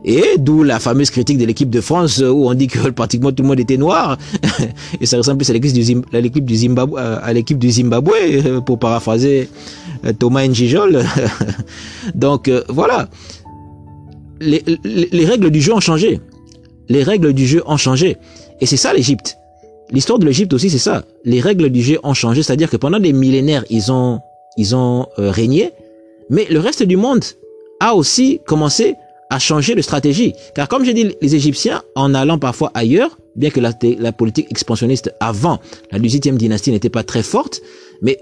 [0.06, 3.44] Et d'où la fameuse critique de l'équipe de France où on dit que pratiquement tout
[3.44, 4.18] le monde était noir.
[5.02, 9.50] Et ça ressemble plus à l'équipe du, Zimbabwe, du Zimbabwe, du Zimbabwe, pour paraphraser
[10.06, 11.04] euh, Thomas Njijol.
[12.16, 13.10] Donc euh, voilà.
[14.40, 16.22] Les, les règles du jeu ont changé.
[16.88, 18.16] Les règles du jeu ont changé.
[18.62, 19.38] Et c'est ça l'Égypte.
[19.92, 21.04] L'histoire de l'Égypte aussi, c'est ça.
[21.26, 24.20] Les règles du jeu ont changé, c'est-à-dire que pendant des millénaires, ils ont
[24.60, 25.72] ils ont euh, régné,
[26.30, 27.24] mais le reste du monde
[27.80, 28.96] a aussi commencé
[29.30, 30.34] à changer de stratégie.
[30.54, 34.48] Car comme j'ai dit, les Égyptiens, en allant parfois ailleurs, bien que la, la politique
[34.52, 35.60] expansionniste avant
[35.92, 37.62] la 18e dynastie n'était pas très forte,
[38.02, 38.20] mais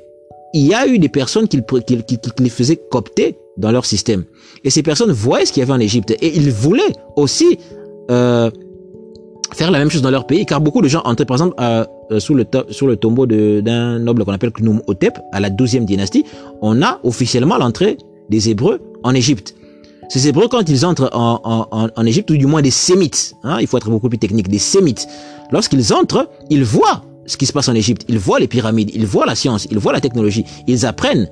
[0.53, 3.85] il y a eu des personnes qui, qui, qui, qui, les faisaient copter dans leur
[3.85, 4.23] système.
[4.63, 6.11] Et ces personnes voyaient ce qu'il y avait en Égypte.
[6.21, 7.57] Et ils voulaient aussi
[8.11, 8.51] euh,
[9.53, 11.85] faire la même chose dans leur pays, car beaucoup de gens entraient, par exemple, euh,
[12.19, 16.25] sous, le sur le tombeau d'un noble qu'on appelle Knum Hotep, à la 12e dynastie,
[16.61, 17.97] on a officiellement l'entrée
[18.29, 19.55] des Hébreux en Égypte.
[20.09, 23.57] Ces Hébreux, quand ils entrent en, en, en Égypte, ou du moins des Sémites, hein,
[23.59, 25.07] il faut être beaucoup plus technique, des Sémites,
[25.51, 29.05] lorsqu'ils entrent, ils voient ce qui se passe en Égypte, ils voient les pyramides, ils
[29.05, 31.29] voient la science, ils voient la technologie, ils apprennent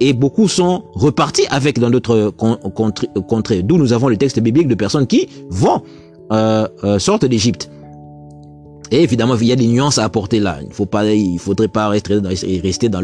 [0.00, 4.74] et beaucoup sont repartis avec dans d'autres contrées, d'où nous avons le texte biblique de
[4.74, 5.82] personnes qui vont
[6.32, 7.70] euh, euh, sortent d'Égypte.
[8.90, 10.58] Et évidemment, il y a des nuances à apporter là.
[10.64, 13.00] Il faut pas, il faudrait pas rester dans, rester dans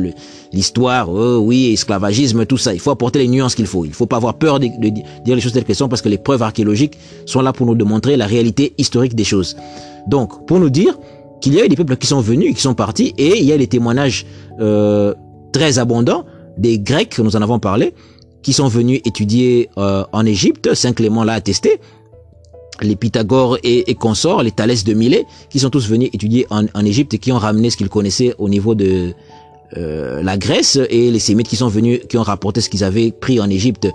[0.53, 1.11] l'histoire.
[1.11, 2.75] Oh, oui, esclavagisme, tout ça.
[2.75, 3.85] Il faut apporter les nuances qu'il faut.
[3.85, 6.09] Il faut pas avoir peur de, de, dire les choses telles qu'elles sont parce que
[6.09, 9.57] les preuves archéologiques sont là pour nous démontrer la réalité historique des choses.
[10.07, 10.97] Donc, pour nous dire
[11.41, 13.53] qu'il y a eu des peuples qui sont venus, qui sont partis, et il y
[13.53, 14.27] a des témoignages
[14.61, 15.15] euh,
[15.53, 16.25] très abondants
[16.59, 17.95] des Grecs, nous en avons parlé,
[18.43, 20.75] qui sont venus étudier euh, en Égypte.
[20.75, 21.81] Saint Clément l'a attesté
[22.83, 26.65] les Pythagore et, et, consorts, les Thalès de Milet, qui sont tous venus étudier en,
[26.75, 29.15] en Égypte et qui ont ramené ce qu'ils connaissaient au niveau de
[29.77, 33.13] euh, la Grèce, et les Sémites qui sont venus, qui ont rapporté ce qu'ils avaient
[33.13, 33.89] pris en Égypte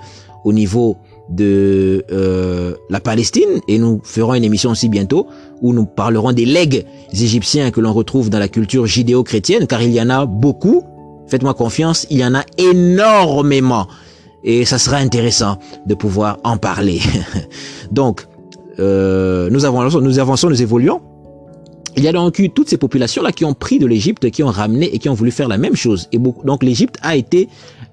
[0.46, 0.98] au niveau
[1.30, 3.60] de euh, la Palestine.
[3.68, 5.28] Et nous ferons une émission aussi bientôt
[5.62, 9.92] où nous parlerons des legs égyptiens que l'on retrouve dans la culture judéo-chrétienne, car il
[9.92, 10.84] y en a beaucoup.
[11.28, 13.88] Faites-moi confiance, il y en a énormément.
[14.44, 17.02] Et ça sera intéressant de pouvoir en parler.
[17.92, 18.28] Donc,
[18.80, 21.02] euh, nous avançons, nous avançons, nous évoluons.
[21.98, 24.50] Il y a donc eu toutes ces populations-là qui ont pris de l'Égypte, qui ont
[24.50, 26.10] ramené et qui ont voulu faire la même chose.
[26.12, 27.48] Et donc l'Égypte a été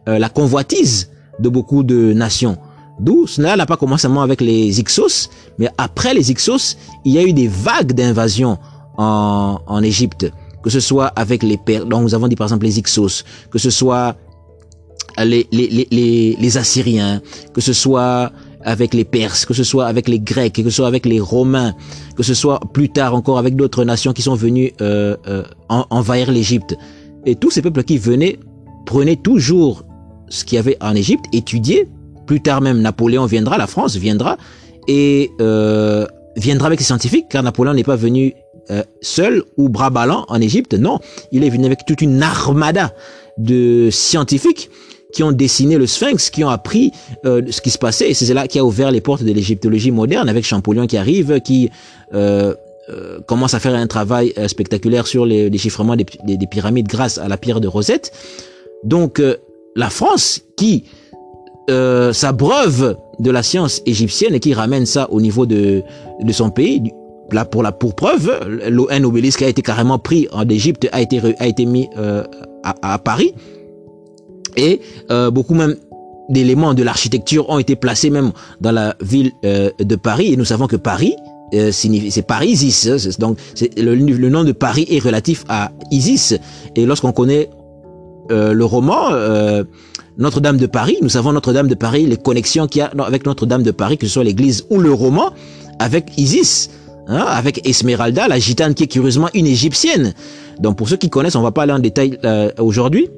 [0.08, 2.58] euh, la convoitise de beaucoup de nations.
[2.98, 7.18] D'où cela n'a pas commencé seulement avec les Ixos, mais après les Ixos, il y
[7.18, 8.58] a eu des vagues d'invasion
[8.98, 10.30] en, en Égypte,
[10.62, 13.58] que ce soit avec les Pères, donc nous avons dit par exemple les Ixos, que
[13.58, 14.16] ce soit
[15.18, 17.22] les, les, les, les Assyriens,
[17.54, 18.30] que ce soit
[18.64, 21.74] avec les Perses, que ce soit avec les Grecs, que ce soit avec les Romains,
[22.16, 26.30] que ce soit plus tard encore avec d'autres nations qui sont venues euh, euh, envahir
[26.30, 26.76] l'Égypte.
[27.26, 28.38] Et tous ces peuples qui venaient
[28.86, 29.84] prenaient toujours
[30.28, 31.88] ce qu'il y avait en Égypte, étudiaient.
[32.26, 34.38] Plus tard même, Napoléon viendra, la France viendra,
[34.88, 38.34] et euh, viendra avec ses scientifiques, car Napoléon n'est pas venu
[38.70, 41.00] euh, seul ou bras ballants en Égypte, non,
[41.32, 42.94] il est venu avec toute une armada
[43.36, 44.70] de scientifiques
[45.12, 46.92] qui ont dessiné le sphinx, qui ont appris
[47.24, 48.10] euh, ce qui se passait.
[48.10, 51.40] Et c'est là qui a ouvert les portes de l'égyptologie moderne avec Champollion qui arrive,
[51.40, 51.70] qui
[52.14, 52.54] euh,
[52.90, 55.58] euh, commence à faire un travail euh, spectaculaire sur les des,
[56.24, 58.10] des, des, pyramides grâce à la pierre de Rosette.
[58.82, 59.36] Donc euh,
[59.76, 60.84] la France qui
[61.68, 65.82] s'abreuve de la science égyptienne et qui ramène ça au niveau de,
[66.20, 66.82] de son pays.
[67.30, 68.30] Là, pour la pour preuve,
[68.90, 72.24] un obélisque a été carrément pris en Égypte, a été a été mis euh,
[72.62, 73.32] à, à, Paris,
[74.56, 75.76] et euh, beaucoup même
[76.28, 80.32] d'éléments de l'architecture ont été placés même dans la ville euh, de Paris.
[80.32, 81.14] Et nous savons que Paris
[81.54, 82.86] euh, c'est Paris Isis.
[82.86, 83.38] Hein, donc
[83.76, 86.34] le, le, nom de Paris est relatif à Isis.
[86.76, 87.50] Et lorsqu'on connaît
[88.30, 89.64] euh, le roman euh,
[90.16, 93.62] Notre-Dame de Paris, nous savons Notre-Dame de Paris, les connexions qu'il y a avec Notre-Dame
[93.62, 95.32] de Paris, que ce soit l'église ou le roman,
[95.78, 96.70] avec Isis.
[97.08, 100.14] Hein, avec Esmeralda, la gitane qui est curieusement une égyptienne.
[100.60, 103.08] Donc pour ceux qui connaissent, on va pas aller en détail euh, aujourd'hui,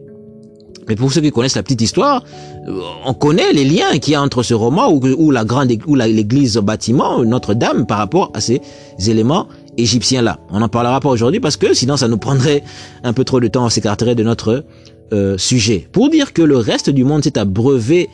[0.88, 2.24] mais pour ceux qui connaissent la petite histoire,
[2.68, 5.94] euh, on connaît les liens qu'il y a entre ce roman ou, la grande ou
[5.94, 8.60] l'église bâtiment Notre-Dame par rapport à ces
[9.06, 10.38] éléments égyptiens là.
[10.50, 12.62] On n'en parlera pas aujourd'hui parce que sinon ça nous prendrait
[13.02, 14.64] un peu trop de temps, on s'écarterait de notre
[15.12, 15.88] euh, sujet.
[15.92, 18.08] Pour dire que le reste du monde s'est abreuvé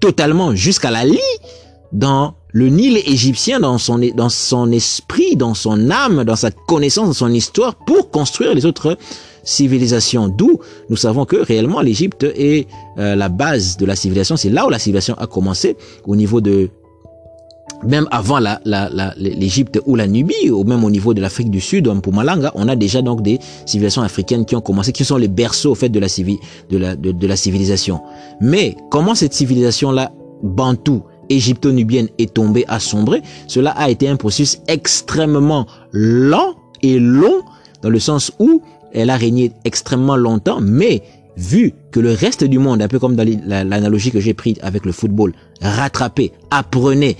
[0.00, 1.18] totalement jusqu'à la lie
[1.92, 7.06] dans le Nil égyptien, dans son, dans son esprit, dans son âme, dans sa connaissance,
[7.06, 8.96] dans son histoire, pour construire les autres
[9.46, 10.28] civilisation.
[10.28, 10.58] D'où
[10.90, 12.66] nous savons que réellement l'Égypte est
[12.98, 14.36] euh, la base de la civilisation.
[14.36, 16.68] C'est là où la civilisation a commencé au niveau de
[17.84, 18.60] même avant la,
[19.16, 22.68] l'Égypte ou la Nubie, ou même au niveau de l'Afrique du Sud, en Pumalanga, on
[22.68, 25.88] a déjà donc des civilisations africaines qui ont commencé, qui sont les berceaux au fait
[25.88, 26.06] de la,
[26.70, 28.00] la, de, la civilisation.
[28.40, 34.60] Mais comment cette civilisation-là, bantou, égypto-nubienne, est tombée, a sombré, cela a été un processus
[34.68, 37.42] extrêmement lent et long,
[37.82, 41.02] dans le sens où elle a régné extrêmement longtemps, mais
[41.36, 44.84] vu que le reste du monde, un peu comme dans l'analogie que j'ai prise avec
[44.86, 47.16] le football, rattrapait, apprenait,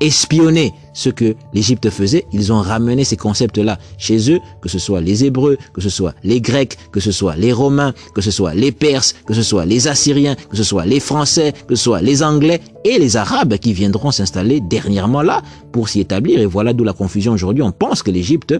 [0.00, 5.00] espionnait ce que l'Égypte faisait, ils ont ramené ces concepts-là chez eux, que ce soit
[5.00, 8.54] les Hébreux, que ce soit les Grecs, que ce soit les Romains, que ce soit
[8.54, 12.00] les Perses, que ce soit les Assyriens, que ce soit les Français, que ce soit
[12.00, 16.40] les Anglais et les Arabes qui viendront s'installer dernièrement là pour s'y établir.
[16.40, 17.62] Et voilà d'où la confusion aujourd'hui.
[17.62, 18.54] On pense que l'Égypte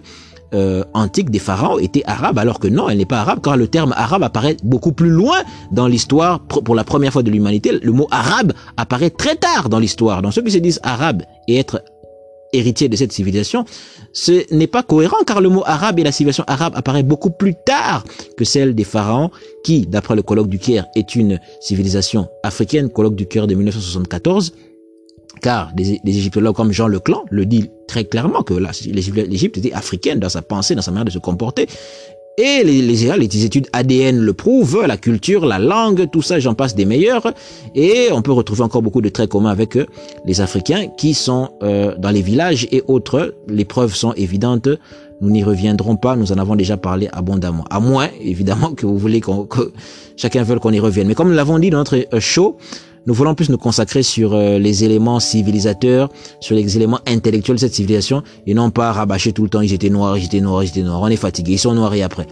[0.54, 3.68] euh, antique des pharaons était arabe, alors que non, elle n'est pas arabe, car le
[3.68, 5.38] terme arabe apparaît beaucoup plus loin
[5.70, 6.40] dans l'histoire.
[6.40, 10.22] Pour la première fois de l'humanité, le mot arabe apparaît très tard dans l'histoire.
[10.22, 11.82] Donc ceux qui se disent arabe et être
[12.52, 13.64] héritier de cette civilisation,
[14.12, 17.54] ce n'est pas cohérent car le mot arabe et la civilisation arabe apparaît beaucoup plus
[17.54, 18.04] tard
[18.36, 19.30] que celle des pharaons
[19.64, 24.52] qui, d'après le colloque du Caire, est une civilisation africaine, colloque du Caire de 1974,
[25.40, 30.28] car des, égyptologues comme Jean Leclan le dit très clairement que l'Égypte était africaine dans
[30.28, 31.66] sa pensée, dans sa manière de se comporter.
[32.38, 36.54] Et les, les, les, études ADN le prouvent, la culture, la langue, tout ça, j'en
[36.54, 37.34] passe des meilleurs.
[37.74, 39.84] Et on peut retrouver encore beaucoup de traits communs avec euh,
[40.24, 43.34] les Africains qui sont euh, dans les villages et autres.
[43.48, 44.68] Les preuves sont évidentes.
[45.20, 47.64] Nous n'y reviendrons pas, nous en avons déjà parlé abondamment.
[47.68, 49.72] À moins, évidemment, que vous voulez qu'on, que
[50.16, 51.08] chacun veuille qu'on y revienne.
[51.08, 52.56] Mais comme nous l'avons dit dans notre euh, show,
[53.06, 56.10] nous voulons plus nous consacrer sur euh, les éléments civilisateurs,
[56.40, 59.72] sur les éléments intellectuels de cette civilisation, et non pas rabâcher tout le temps, ils
[59.72, 61.00] étaient noirs, ils étaient noirs, ils étaient noirs.
[61.02, 62.26] On est fatigué, ils sont noirs et après.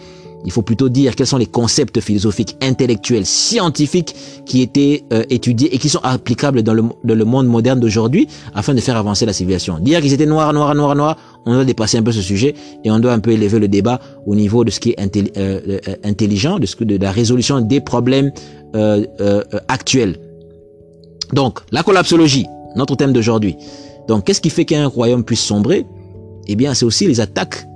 [0.44, 4.14] Il faut plutôt dire quels sont les concepts philosophiques, intellectuels, scientifiques
[4.46, 8.28] qui étaient euh, étudiés et qui sont applicables dans le, dans le monde moderne d'aujourd'hui
[8.54, 9.78] afin de faire avancer la civilisation.
[9.80, 12.54] Dire qu'ils étaient noirs, noirs, noirs, noirs, on doit dépasser un peu ce sujet
[12.84, 15.78] et on doit un peu élever le débat au niveau de ce qui est euh,
[16.04, 18.30] intelligent, de, ce que, de la résolution des problèmes
[19.68, 20.18] actuels.
[21.32, 23.56] Donc, la collapsologie, notre thème d'aujourd'hui.
[24.06, 25.86] Donc, qu'est-ce qui fait qu'un royaume puisse sombrer?
[26.46, 27.66] Eh bien, c'est aussi les attaques.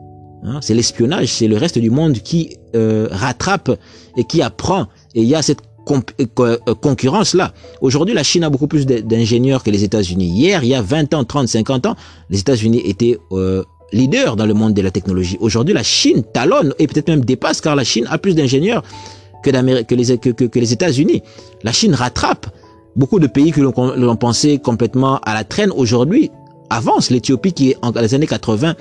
[0.45, 3.71] Hein, c'est l'espionnage, c'est le reste du monde qui euh, rattrape
[4.17, 4.87] et qui apprend.
[5.15, 5.61] Et il y a cette
[5.91, 7.53] euh, euh, concurrence-là.
[7.81, 10.27] Aujourd'hui, la Chine a beaucoup plus d'ingénieurs que les États-Unis.
[10.27, 11.97] Hier, il y a 20 ans, 30, 50 ans,
[12.31, 15.37] les États-Unis étaient euh, leaders dans le monde de la technologie.
[15.41, 18.83] Aujourd'hui, la Chine talonne et peut-être même dépasse car la Chine a plus d'ingénieurs
[19.45, 21.23] que, que les États-Unis.
[21.65, 22.47] La Chine rattrape.
[22.95, 26.31] Beaucoup de pays que l'on pensait complètement à la traîne aujourd'hui
[26.69, 27.11] avancent.
[27.11, 28.75] L'Éthiopie qui, en les années 80,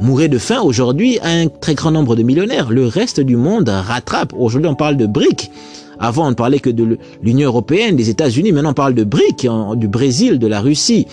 [0.00, 2.70] mourait de faim, aujourd'hui a un très grand nombre de millionnaires.
[2.70, 4.32] Le reste du monde rattrape.
[4.36, 5.50] Aujourd'hui, on parle de BRIC.
[5.98, 8.52] Avant, on ne parlait que de l'Union européenne, des États-Unis.
[8.52, 11.06] Maintenant, on parle de BRIC, du Brésil, de la Russie,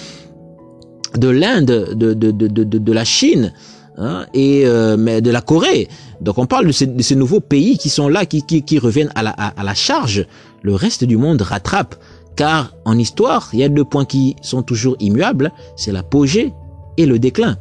[1.18, 3.54] de l'Inde, de, la Chine.
[4.02, 5.90] Hein, et euh, de la Corée.
[6.22, 9.32] Donc on parle de ces, nouveaux pays qui sont là, qui, qui, reviennent à la,
[9.32, 10.26] à la charge.
[10.62, 11.96] Le reste du monde rattrape.
[12.40, 16.54] Car en histoire, il y a deux points qui sont toujours immuables, c'est l'apogée
[16.96, 17.58] et le déclin.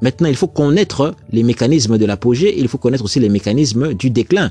[0.00, 4.08] Maintenant, il faut connaître les mécanismes de l'apogée, il faut connaître aussi les mécanismes du
[4.08, 4.50] déclin.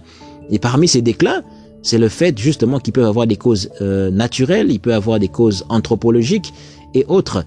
[0.51, 1.41] Et parmi ces déclins,
[1.81, 5.29] c'est le fait justement qu'il peut avoir des causes euh, naturelles, il peut avoir des
[5.29, 6.53] causes anthropologiques
[6.93, 7.43] et autres.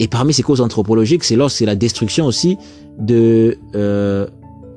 [0.00, 2.58] Et parmi ces causes anthropologiques, c'est lorsque c'est la destruction aussi
[2.98, 4.26] de euh,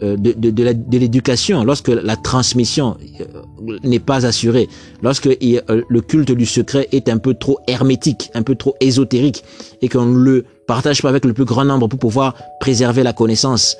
[0.01, 2.97] de, de l'éducation, lorsque la transmission
[3.83, 4.67] n'est pas assurée,
[5.01, 9.43] lorsque le culte du secret est un peu trop hermétique, un peu trop ésotérique,
[9.81, 13.13] et qu'on ne le partage pas avec le plus grand nombre pour pouvoir préserver la
[13.13, 13.77] connaissance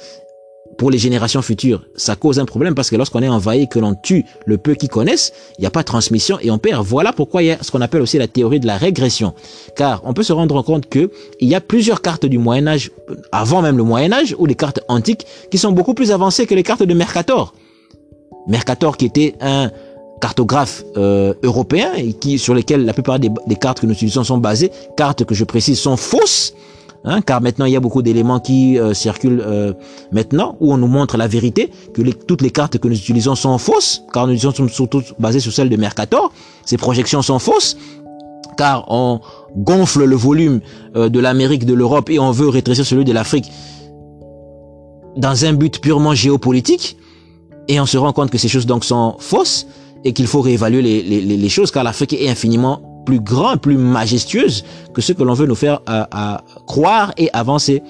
[0.77, 3.95] pour les générations futures, ça cause un problème parce que lorsqu'on est envahi, que l'on
[3.95, 6.85] tue le peu qui connaissent, il n'y a pas de transmission et on perd.
[6.85, 9.33] Voilà pourquoi il y a ce qu'on appelle aussi la théorie de la régression.
[9.75, 12.91] Car on peut se rendre compte que il y a plusieurs cartes du Moyen Âge,
[13.31, 16.55] avant même le Moyen Âge, ou des cartes antiques, qui sont beaucoup plus avancées que
[16.55, 17.53] les cartes de Mercator.
[18.47, 19.71] Mercator qui était un
[20.19, 24.37] cartographe euh, européen et qui sur lesquels la plupart des cartes que nous utilisons sont
[24.37, 26.53] basées, cartes que je précise sont fausses
[27.05, 29.73] Hein, car maintenant il y a beaucoup d'éléments qui euh, circulent euh,
[30.13, 33.57] maintenant où on nous montre la vérité que toutes les cartes que nous utilisons sont
[33.57, 36.31] fausses car nous sommes surtout basées sur celles de Mercator.
[36.65, 37.75] Ces projections sont fausses
[38.57, 39.19] car on
[39.57, 40.61] gonfle le volume
[40.95, 43.51] euh, de l'Amérique, de l'Europe et on veut rétrécir celui de l'Afrique
[45.17, 46.95] dans un but purement géopolitique
[47.67, 49.67] et on se rend compte que ces choses donc sont fausses
[50.05, 54.63] et qu'il faut réévaluer les, choses car l'Afrique est infiniment plus grand, plus majestueuse
[54.93, 57.81] que ce que l'on veut nous faire à, à, croire et avancer.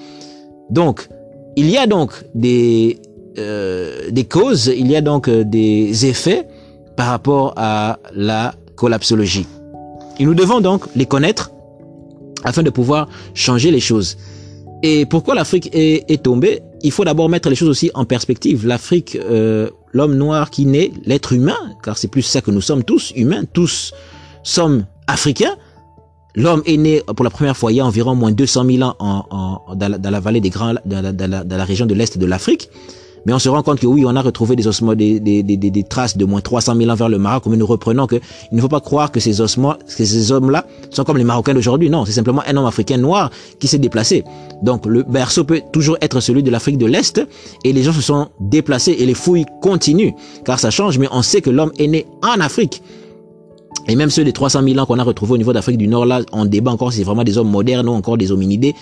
[0.70, 1.08] Donc,
[1.56, 2.98] il y a donc des,
[3.38, 6.46] euh, des causes, il y a donc euh, des effets
[6.96, 9.46] par rapport à la collapsologie.
[10.18, 11.50] Et nous devons donc les connaître
[12.44, 14.16] afin de pouvoir changer les choses.
[14.82, 16.60] Et pourquoi l'Afrique est, est, tombée?
[16.82, 18.66] Il faut d'abord mettre les choses aussi en perspective.
[18.66, 22.84] L'Afrique, euh, l'homme noir qui naît, l'être humain, car c'est plus ça que nous sommes
[22.84, 23.94] tous, humains, tous
[24.42, 25.56] sommes africain,
[26.34, 28.96] l'homme est né pour la première fois il y a environ moins 200 000 ans
[28.98, 32.68] en, dans, la, vallée des grands, dans la, dans la région de l'est de l'Afrique.
[33.26, 35.56] Mais on se rend compte que oui, on a retrouvé des ossements, des, des, des,
[35.56, 38.56] des, traces de moins 300 000 ans vers le Maroc, mais nous reprenons que il
[38.56, 41.88] ne faut pas croire que ces ossements, que ces hommes-là sont comme les Marocains d'aujourd'hui.
[41.88, 44.24] Non, c'est simplement un homme africain noir qui s'est déplacé.
[44.62, 47.26] Donc le berceau peut toujours être celui de l'Afrique de l'Est,
[47.64, 50.12] et les gens se sont déplacés et les fouilles continuent,
[50.44, 52.82] car ça change, mais on sait que l'homme est né en Afrique.
[53.86, 56.06] Et même ceux des 300 000 ans qu'on a retrouvés au niveau d'Afrique du Nord,
[56.06, 58.74] là, on débat encore si c'est vraiment des hommes modernes ou encore des hominidés.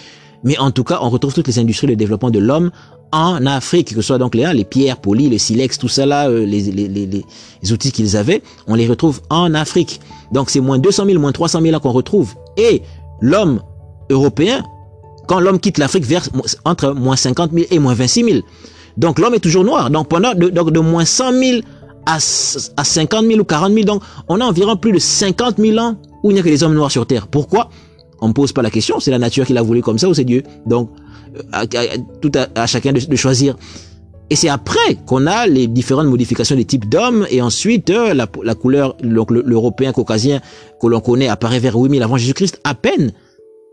[0.44, 2.70] Mais en tout cas, on retrouve toutes les industries de développement de l'homme
[3.12, 6.28] en Afrique, que ce soit donc les, les pierres polies, le silex, tout ça là,
[6.28, 10.00] euh, les, les, les, outils qu'ils avaient, on les retrouve en Afrique.
[10.33, 12.35] Donc c'est moins 200 000, moins 300 000 ans qu'on retrouve.
[12.57, 12.83] Et
[13.20, 13.61] l'homme
[14.11, 14.62] européen,
[15.28, 16.26] quand l'homme quitte l'Afrique, vers
[16.64, 18.38] entre moins 50 000 et moins 26 000.
[18.96, 19.90] Donc l'homme est toujours noir.
[19.90, 21.61] Donc pendant de, donc de moins 100 000
[22.06, 23.84] à, à 50 000 ou 40 000.
[23.84, 26.62] Donc, on a environ plus de 50 000 ans où il n'y a que des
[26.62, 27.26] hommes noirs sur Terre.
[27.26, 27.70] Pourquoi?
[28.20, 29.00] On ne pose pas la question.
[29.00, 30.90] C'est la nature qui l'a voulu comme ça ou c'est Dieu Donc,
[31.36, 31.66] euh, à,
[32.20, 33.56] tout à, chacun de, choisir.
[34.30, 38.26] Et c'est après qu'on a les différentes modifications des types d'hommes et ensuite euh, la,
[38.42, 40.40] la, couleur, l'européen caucasien
[40.80, 43.12] que l'on connaît apparaît vers 8000 avant Jésus-Christ à peine.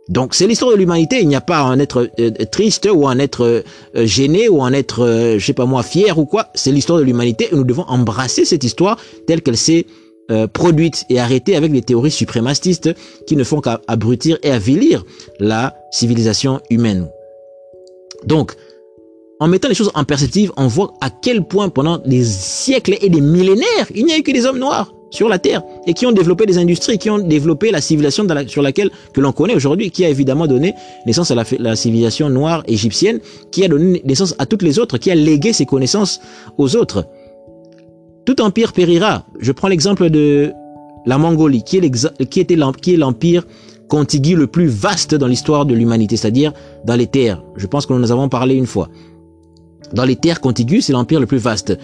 [0.09, 1.21] Donc c'est l'histoire de l'humanité.
[1.21, 4.73] Il n'y a pas un être euh, triste ou un être euh, gêné ou un
[4.73, 6.47] être, euh, je sais pas moi, fier ou quoi.
[6.55, 9.85] C'est l'histoire de l'humanité et nous devons embrasser cette histoire telle qu'elle s'est
[10.53, 12.91] produite et arrêter avec les théories suprématistes
[13.25, 15.03] qui ne font qu'abrutir et avilir
[15.39, 17.09] la civilisation humaine.
[18.25, 18.53] Donc,
[19.39, 23.09] en mettant les choses en perspective, on voit à quel point pendant des siècles et
[23.09, 26.05] des millénaires, il n'y a eu que des hommes noirs sur la terre et qui
[26.05, 29.91] ont développé des industries, qui ont développé la civilisation sur laquelle que l'on connaît aujourd'hui,
[29.91, 30.73] qui a évidemment donné
[31.05, 33.19] naissance à la, civilisation noire égyptienne,
[33.51, 36.21] qui a donné naissance à toutes les autres, qui a légué ses connaissances
[36.57, 37.05] aux autres.
[38.25, 39.25] Tout empire périra.
[39.39, 40.51] Je prends l'exemple de
[41.05, 43.43] la Mongolie, qui est, l'empire
[43.87, 46.53] contigu le plus vaste dans l'histoire de l'humanité, c'est-à-dire
[46.85, 47.41] dans les terres.
[47.55, 48.89] Je pense que nous en avons parlé une fois.
[49.93, 51.77] Dans les terres contiguës, c'est l'empire le plus vaste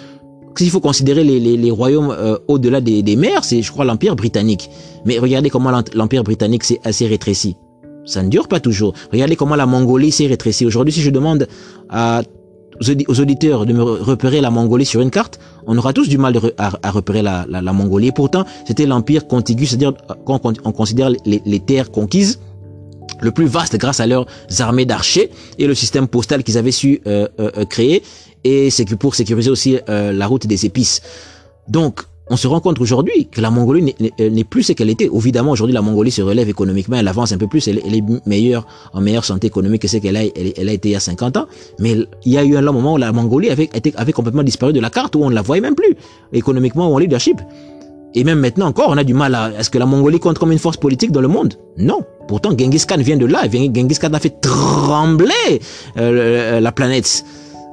[0.59, 3.85] s'il faut considérer les, les, les royaumes euh, au-delà des, des, mers, c'est, je crois,
[3.85, 4.69] l'Empire britannique.
[5.05, 7.55] Mais regardez comment l'Empire britannique s'est assez rétréci.
[8.05, 8.93] Ça ne dure pas toujours.
[9.11, 10.65] Regardez comment la Mongolie s'est rétrécie.
[10.65, 11.47] Aujourd'hui, si je demande
[11.89, 12.21] à,
[13.07, 16.39] aux auditeurs de me repérer la Mongolie sur une carte, on aura tous du mal
[16.57, 18.07] à, repérer la, la, la, Mongolie.
[18.07, 19.93] Et pourtant, c'était l'Empire contigu, c'est-à-dire
[20.25, 22.39] quand on, considère les, les terres conquises,
[23.21, 24.27] le plus vaste grâce à leurs
[24.59, 28.03] armées d'archers et le système postal qu'ils avaient su euh, euh, euh créer
[28.45, 31.01] et c'est pour sécuriser aussi euh, la route des épices.
[31.67, 35.09] Donc, on se rend compte aujourd'hui que la Mongolie euh, n'est plus ce qu'elle était.
[35.13, 38.67] Évidemment, aujourd'hui, la Mongolie se relève économiquement, elle avance un peu plus, elle, est meilleure,
[38.93, 41.37] en meilleure santé économique que ce qu'elle a, elle, a été il y a 50
[41.37, 41.47] ans.
[41.79, 44.73] Mais il y a eu un long moment où la Mongolie avait, avait complètement disparu
[44.73, 45.95] de la carte, où on ne la voyait même plus,
[46.31, 47.41] économiquement ou en leadership.
[48.13, 49.51] Et même maintenant encore, on a du mal à...
[49.59, 51.55] Est-ce que la Mongolie compte comme une force politique dans le monde?
[51.77, 52.01] Non.
[52.27, 53.43] Pourtant, Genghis Khan vient de là.
[53.51, 55.59] Genghis Khan a fait trembler
[55.97, 57.25] euh, la planète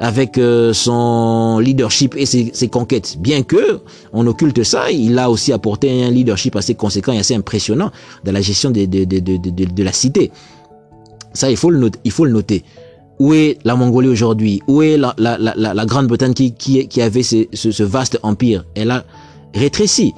[0.03, 3.17] avec euh, son leadership et ses, ses, conquêtes.
[3.21, 3.81] Bien que
[4.13, 7.93] on occulte ça, il a aussi apporté un leadership assez conséquent et assez impressionnant
[8.25, 10.33] dans la gestion de, de, de, de, de la cité.
[11.35, 12.01] Ça, il faut le noter.
[12.03, 12.65] Il faut le noter.
[13.21, 14.61] Où est la Mongolie aujourd'hui?
[14.67, 18.19] Où est la, la, la, la Grande-Bretagne qui, qui, qui avait ce, ce, ce vaste
[18.25, 18.65] empire?
[18.75, 19.05] Elle a
[19.55, 20.15] rétréci.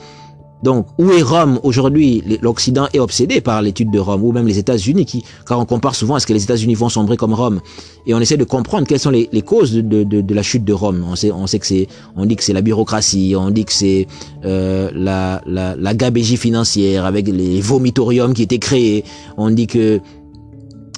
[0.63, 2.23] Donc, où est Rome aujourd'hui?
[2.41, 5.95] L'Occident est obsédé par l'étude de Rome, ou même les États-Unis, qui, car on compare
[5.95, 7.61] souvent à ce que les États-Unis vont sombrer comme Rome,
[8.07, 11.05] et on essaie de comprendre quelles sont les, causes de, la chute de Rome.
[11.09, 11.87] On sait, on sait que c'est,
[12.17, 14.07] on dit que c'est la bureaucratie, on dit que c'est
[14.45, 19.05] euh, la, la, gabégie financière avec les vomitoriums qui étaient créés,
[19.37, 20.01] on dit que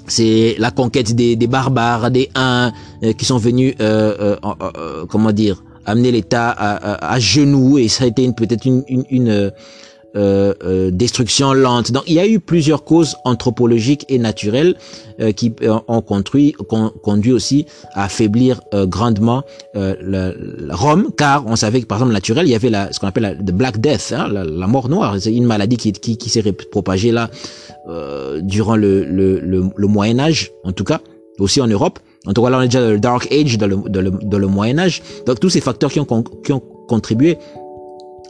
[0.06, 5.64] c'est la conquête des, barbares, des Huns euh, qui sont venus, euh, euh comment dire,
[5.86, 9.50] amener l'État à, à, genoux et ça a été peut-être une, une, une
[10.16, 11.92] euh, euh, destruction lente.
[11.92, 14.74] Donc il y a eu plusieurs causes anthropologiques et naturelles
[15.20, 16.52] euh, qui euh, ont conduit,
[17.02, 19.42] conduit aussi à affaiblir euh, grandement
[19.74, 20.32] la,
[20.70, 23.24] Rome, car on savait que par exemple naturel, il y avait la, ce qu'on appelle
[23.24, 25.16] la the Black Death, hein, la, la, mort noire.
[25.20, 27.30] C'est une maladie qui, qui, qui s'est propagée là
[28.42, 31.00] durant le, le, le Moyen Âge, en tout cas,
[31.38, 31.98] aussi en Europe.
[32.26, 35.02] En tout cas, là, on est déjà dans le Dark Age, dans le, Moyen Âge.
[35.26, 36.06] Donc, tous ces facteurs qui ont,
[36.88, 37.38] contribué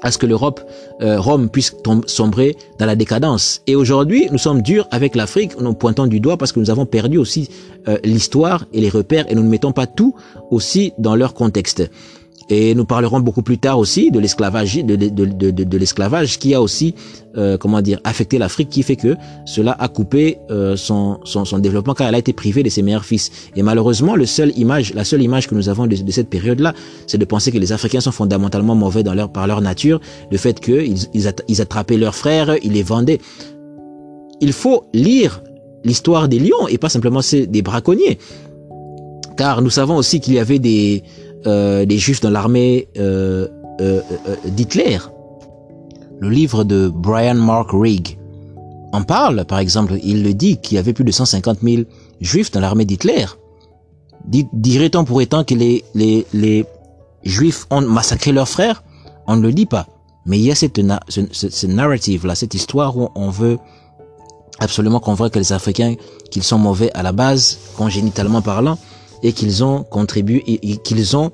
[0.02, 0.60] à ce que l'Europe,
[1.02, 1.74] euh, Rome puisse
[2.06, 3.62] sombrer dans la décadence.
[3.66, 6.86] Et aujourd'hui, nous sommes durs avec l'Afrique, nous pointons du doigt parce que nous avons
[6.86, 7.48] perdu aussi
[7.88, 10.14] euh, l'histoire et les repères et nous ne mettons pas tout
[10.50, 11.90] aussi dans leur contexte.
[12.48, 16.54] Et nous parlerons beaucoup plus tard aussi de l'esclavage, de, de, de, de l'esclavage qui
[16.54, 16.94] a aussi,
[17.36, 19.16] euh, comment dire, affecté l'Afrique, qui fait que
[19.46, 22.82] cela a coupé euh, son, son, son, développement car elle a été privée de ses
[22.82, 23.32] meilleurs fils.
[23.56, 26.72] Et malheureusement, le seul image, la seule image que nous avons de, cette période-là,
[27.08, 30.38] c'est de penser que les Africains sont fondamentalement mauvais dans leur, par leur nature, le
[30.38, 33.18] fait qu'ils ils, ils attrapaient leurs frères, ils les vendaient.
[34.40, 35.42] Il faut lire
[35.82, 38.18] l'histoire des lions et pas simplement des braconniers.
[39.36, 41.02] Car nous savons aussi qu'il y avait des,
[41.46, 43.48] euh, des juifs dans l'armée euh,
[43.80, 44.00] euh,
[44.46, 44.98] d'Hitler.
[46.18, 48.18] Le livre de Brian Mark Rigg
[48.92, 51.82] en parle, par exemple, il le dit qu'il y avait plus de 150 000
[52.20, 53.26] juifs dans l'armée d'Hitler.
[54.24, 56.64] Dirait-on pour autant que les, les, les
[57.22, 58.82] juifs ont massacré leurs frères?
[59.26, 59.86] On ne le dit pas.
[60.24, 63.58] Mais il y a cette, ce, narrative là, cette histoire où on veut
[64.58, 65.94] absolument convaincre les Africains
[66.30, 68.78] qu'ils sont mauvais à la base, congénitalement parlant,
[69.26, 70.42] et qu'ils ont contribué
[70.84, 71.32] qu'ils ont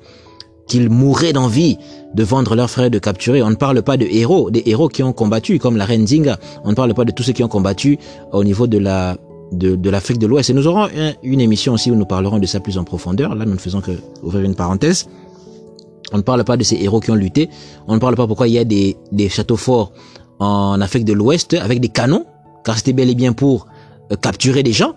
[0.67, 1.77] qu'ils mouraient d'envie
[2.15, 3.43] de vendre leurs frères de capturer.
[3.43, 6.39] On ne parle pas de héros, des héros qui ont combattu, comme la reine Zinga.
[6.63, 7.99] On ne parle pas de tous ceux qui ont combattu
[8.31, 9.17] au niveau de la
[9.51, 10.49] de, l'Afrique de l'Ouest.
[10.49, 10.87] Et nous aurons
[11.21, 13.35] une émission aussi où nous parlerons de ça plus en profondeur.
[13.35, 13.91] Là, nous ne faisons que
[14.23, 15.07] ouvrir une parenthèse.
[16.13, 17.49] On ne parle pas de ces héros qui ont lutté.
[17.87, 19.91] On ne parle pas pourquoi il y a des, des châteaux forts
[20.39, 22.25] en Afrique de l'Ouest avec des canons,
[22.63, 23.67] car c'était bel et bien pour
[24.11, 24.93] euh, capturer des gens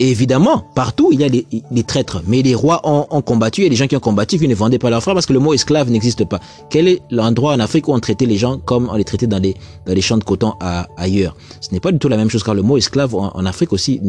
[0.00, 2.22] évidemment, partout, il y a des, des traîtres.
[2.26, 4.78] Mais les rois ont, ont, combattu, a des gens qui ont combattu, qui ne vendaient
[4.78, 6.40] pas leurs frères parce que le mot esclave n'existe pas.
[6.70, 9.40] Quel est l'endroit en Afrique où on traitait les gens comme on les traitait dans
[9.40, 9.54] des,
[9.86, 11.36] dans des champs de coton à, ailleurs?
[11.60, 14.00] Ce n'est pas du tout la même chose car le mot esclave en, Afrique aussi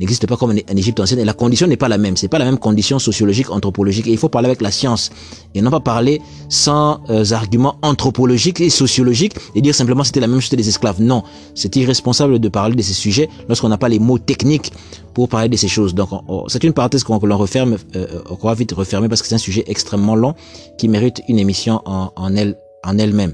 [0.00, 2.16] n'existe pas comme en, Égypte ancienne et la condition n'est pas la même.
[2.16, 4.06] C'est pas la même condition sociologique, anthropologique.
[4.06, 5.10] Et il faut parler avec la science
[5.54, 10.26] et non pas parler sans euh, arguments anthropologiques et sociologiques et dire simplement c'était la
[10.26, 11.02] même chose des esclaves.
[11.02, 11.22] Non,
[11.54, 14.72] c'est irresponsable de parler de ces sujets lorsqu'on n'a pas les mots techniques
[15.14, 15.94] pour parler de ces choses.
[15.94, 16.10] Donc,
[16.48, 18.06] c'est une parenthèse qu'on l'on referme, euh,
[18.40, 20.34] qu'on va vite refermer parce que c'est un sujet extrêmement long
[20.76, 23.32] qui mérite une émission en, en elle, en elle-même.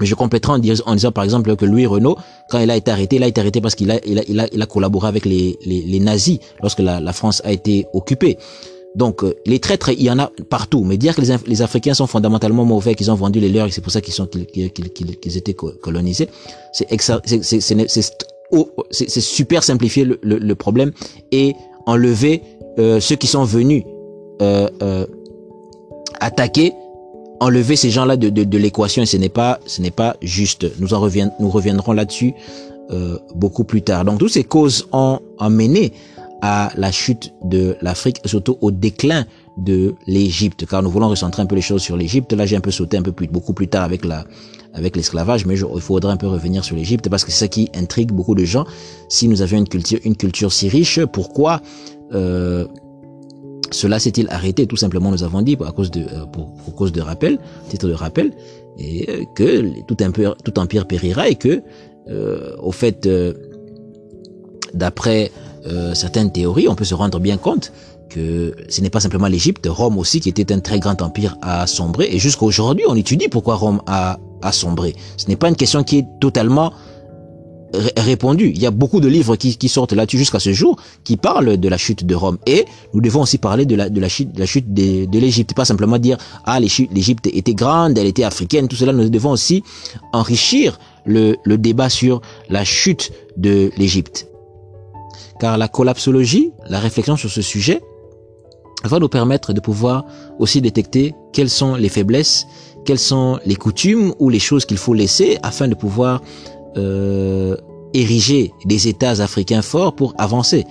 [0.00, 0.58] Mais je compléterai en,
[0.94, 2.16] disant par exemple que Louis Renault,
[2.50, 4.38] quand il a été arrêté, il a été arrêté parce qu'il a, il a, il
[4.38, 8.38] a, il a collaboré avec les, les, nazis lorsque la, la, France a été occupée.
[8.94, 10.84] Donc euh, les traîtres, il y en a partout.
[10.84, 13.70] Mais dire que les, les Africains sont fondamentalement mauvais, qu'ils ont vendu les leurs et
[13.70, 16.28] c'est pour ça qu'ils sont qu'ils qu'ils étaient colonisés,
[16.72, 16.86] c'est
[18.90, 20.92] c'est super simplifier le, problème
[21.32, 21.54] et
[21.86, 22.42] enlever
[22.78, 23.84] euh, ceux qui sont venus
[24.40, 25.06] euh, euh,
[26.20, 26.72] attaquer,
[27.40, 30.66] enlever ces gens-là de, de, l'équation ce n'est pas ce n'est pas juste.
[30.80, 32.34] Nous en reviendrons, là-dessus
[33.34, 34.04] beaucoup plus tard.
[34.04, 35.92] Donc toutes ces causes ont amené
[36.40, 39.26] à la chute de l'Afrique, surtout au déclin
[39.58, 42.32] de l'Égypte, car nous voulons recentrer un peu les choses sur l'Égypte.
[42.32, 44.24] Là, j'ai un peu sauté un peu plus, beaucoup plus tard avec la
[44.74, 47.70] avec l'esclavage, mais il faudrait un peu revenir sur l'Égypte parce que c'est ça qui
[47.74, 48.66] intrigue beaucoup de gens.
[49.08, 51.62] Si nous avions une culture, une culture si riche, pourquoi
[52.12, 52.66] euh,
[53.70, 54.66] cela s'est-il arrêté?
[54.66, 57.38] Tout simplement, nous avons dit à cause de, euh, pour, pour cause de rappel,
[57.70, 58.32] titre de rappel,
[58.78, 61.62] et euh, que tout empire, tout empire périra et que,
[62.08, 63.34] euh, au fait, euh,
[64.74, 65.30] d'après
[65.92, 67.72] certaines théories, on peut se rendre bien compte
[68.08, 71.66] que ce n'est pas simplement l'Égypte, Rome aussi, qui était un très grand empire, a
[71.66, 72.08] sombré.
[72.10, 74.94] Et jusqu'à aujourd'hui, on étudie pourquoi Rome a, a sombré.
[75.16, 76.72] Ce n'est pas une question qui est totalement
[77.96, 78.50] répondue.
[78.54, 81.56] Il y a beaucoup de livres qui, qui sortent là-dessus jusqu'à ce jour qui parlent
[81.56, 82.38] de la chute de Rome.
[82.46, 85.54] Et nous devons aussi parler de la, chute, de, la l'Égypte.
[85.54, 88.92] Pas simplement dire, ah, l'Égypte était grande, elle était africaine, tout cela.
[88.92, 89.62] Nous devons aussi
[90.12, 94.28] enrichir le, le débat sur la chute de l'Égypte.
[95.40, 97.80] Car la collapsologie, la réflexion sur ce sujet,
[98.84, 100.04] va nous permettre de pouvoir
[100.38, 102.46] aussi détecter quelles sont les faiblesses,
[102.84, 106.22] quelles sont les coutumes ou les choses qu'il faut laisser afin de pouvoir
[106.76, 107.56] euh,
[107.94, 110.64] ériger des États africains forts pour avancer.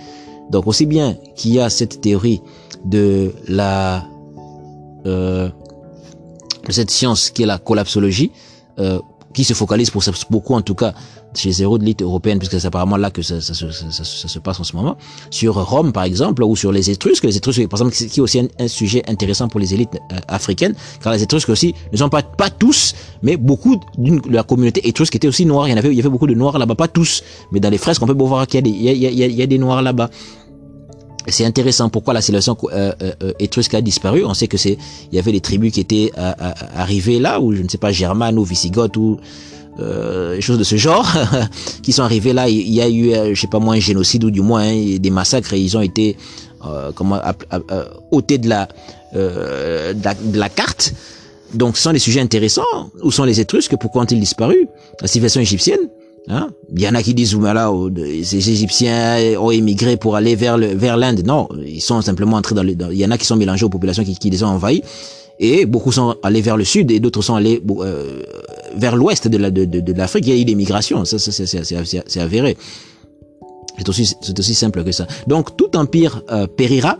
[0.50, 2.42] Donc aussi bien qu'il y a cette théorie
[2.86, 4.06] de la
[5.06, 5.50] euh,
[6.70, 8.32] cette science qui est la collapsologie,
[8.80, 9.00] euh,
[9.34, 10.94] qui se focalise pour beaucoup en tout cas
[11.38, 14.98] chez les érudits européennes, puisque c'est apparemment là que ça, se passe en ce moment,
[15.30, 18.40] sur Rome par exemple, ou sur les Étrusques, les Étrusques par exemple, qui est aussi
[18.60, 22.22] un, sujet intéressant pour les élites euh, africaines, car les Étrusques aussi ne sont pas,
[22.24, 25.96] pas tous, mais beaucoup de la communauté étrusque était aussi noire, il y avait, il
[25.96, 28.46] y avait beaucoup de noirs là-bas, pas tous, mais dans les fresques on peut voir
[28.48, 30.10] qu'il y, y, y, y, a des noirs là-bas.
[31.30, 34.24] C'est intéressant pourquoi la civilisation euh, euh, étrusque a disparu.
[34.24, 34.78] On sait que c'est
[35.12, 37.78] il y avait des tribus qui étaient euh, euh, arrivées là, ou je ne sais
[37.78, 39.20] pas germanes ou visigoths ou
[39.80, 41.08] euh, choses de ce genre,
[41.84, 42.50] qui sont arrivées là.
[42.50, 45.10] Il y a eu, je sais pas moi, un génocide ou du moins hein, des
[45.10, 46.18] massacres et ils ont été
[46.96, 47.22] comment
[48.12, 48.68] ôtés de la,
[49.14, 50.94] la de la carte.
[51.54, 52.64] Donc ce sont des sujets intéressants.
[53.04, 53.76] Où sont les Étrusques?
[53.80, 54.68] Pourquoi ont-ils disparu?
[55.02, 55.80] La civilisation égyptienne
[56.30, 56.50] Hein?
[56.76, 57.72] Il y en a qui disent, voilà,
[58.24, 61.24] ces Égyptiens ont émigré pour aller vers le, vers l'Inde.
[61.26, 63.70] Non, ils sont simplement entrés dans, le, il y en a qui sont mélangés aux
[63.70, 64.84] populations qui, qui les ont envahis.
[65.40, 68.24] Et beaucoup sont allés vers le sud et d'autres sont allés euh,
[68.76, 70.26] vers l'ouest de, la, de, de, de l'Afrique.
[70.28, 72.58] Il y a eu des migrations, ça, ça c'est avéré.
[73.78, 75.06] C'est aussi, aussi simple que ça.
[75.28, 76.98] Donc tout empire euh, périra,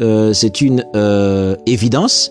[0.00, 2.30] euh, c'est une euh, évidence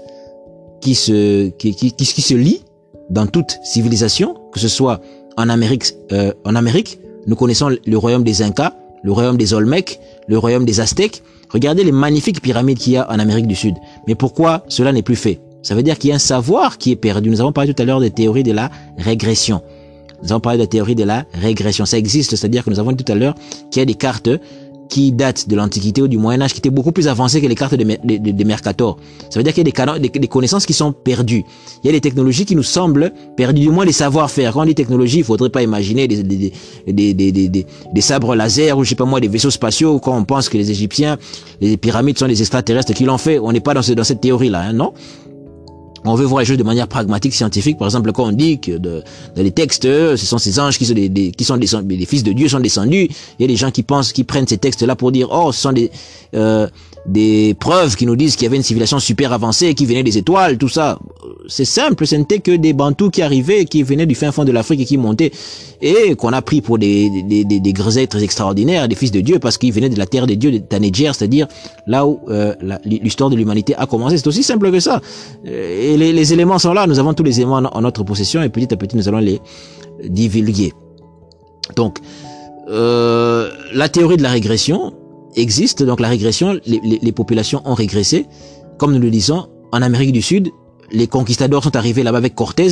[0.80, 2.62] qui se, qui, qui, qui se lie
[3.10, 5.02] dans toute civilisation, que ce soit
[5.38, 10.00] en Amérique, euh, en Amérique, nous connaissons le royaume des Incas, le royaume des Olmecs,
[10.28, 11.22] le royaume des Aztèques.
[11.50, 13.76] Regardez les magnifiques pyramides qu'il y a en Amérique du Sud.
[14.08, 15.40] Mais pourquoi cela n'est plus fait?
[15.64, 17.30] Ça veut dire qu'il y a un savoir qui est perdu.
[17.30, 19.62] Nous avons parlé tout à l'heure des théories de la régression.
[20.22, 21.86] Nous avons parlé de la théorie de la régression.
[21.86, 23.34] Ça existe, c'est-à-dire que nous avons dit tout à l'heure
[23.72, 24.30] qu'il y a des cartes
[24.90, 27.56] qui datent de l'Antiquité ou du Moyen Âge, qui étaient beaucoup plus avancées que les
[27.56, 28.98] cartes de, Mercator.
[29.30, 31.44] Ça veut dire qu'il y a des, connaissances qui sont perdues.
[31.84, 34.54] Il y a des technologies qui nous semblent perdues, du moins les savoir-faire.
[34.54, 36.52] Quand on dit technologie, il faudrait pas imaginer des,
[38.02, 40.00] sabres laser ou je sais pas moi, des vaisseaux spatiaux.
[40.00, 41.18] Quand on pense que les Égyptiens,
[41.60, 44.62] les pyramides sont des extraterrestres qui l'ont fait, on n'est pas dans, dans cette théorie-là,
[44.62, 44.94] hein, non?
[46.06, 47.78] On veut voir les choses de manière pragmatique, scientifique.
[47.78, 49.02] Par exemple, quand on dit que dans
[49.38, 52.34] les textes, ce sont ces anges qui sont des, qui sont des, les fils de
[52.34, 53.10] Dieu sont descendus.
[53.40, 55.62] Il y a des gens qui pensent, qui prennent ces textes-là pour dire, oh, ce
[55.62, 55.92] sont des,
[56.36, 56.68] euh,
[57.06, 60.18] des preuves qui nous disent qu'il y avait une civilisation super avancée, qui venait des
[60.18, 61.00] étoiles, tout ça.
[61.48, 64.52] C'est simple, ce n'était que des Bantous qui arrivaient, qui venaient du fin fond de
[64.54, 65.32] l'Afrique et qui montaient,
[65.82, 69.20] et qu'on a pris pour des, des, des, des gros êtres extraordinaires, des fils de
[69.20, 71.48] Dieu, parce qu'ils venaient de la terre des dieux, de Tanedjer, c'est-à-dire
[71.88, 74.18] là où euh, l'histoire de l'humanité a commencé.
[74.18, 75.02] C'est aussi simple que ça.
[75.44, 78.50] Et les, les, éléments sont là, nous avons tous les éléments en, notre possession, et
[78.50, 79.42] petit à petit, nous allons les
[80.08, 80.72] divulguer.
[81.76, 82.00] Donc,
[82.70, 84.94] euh, la théorie de la régression,
[85.36, 88.26] existe, donc la régression, les, les, les, populations ont régressé.
[88.78, 90.52] Comme nous le disons, en Amérique du Sud,
[90.92, 92.70] les conquistadors sont arrivés là-bas avec Cortés,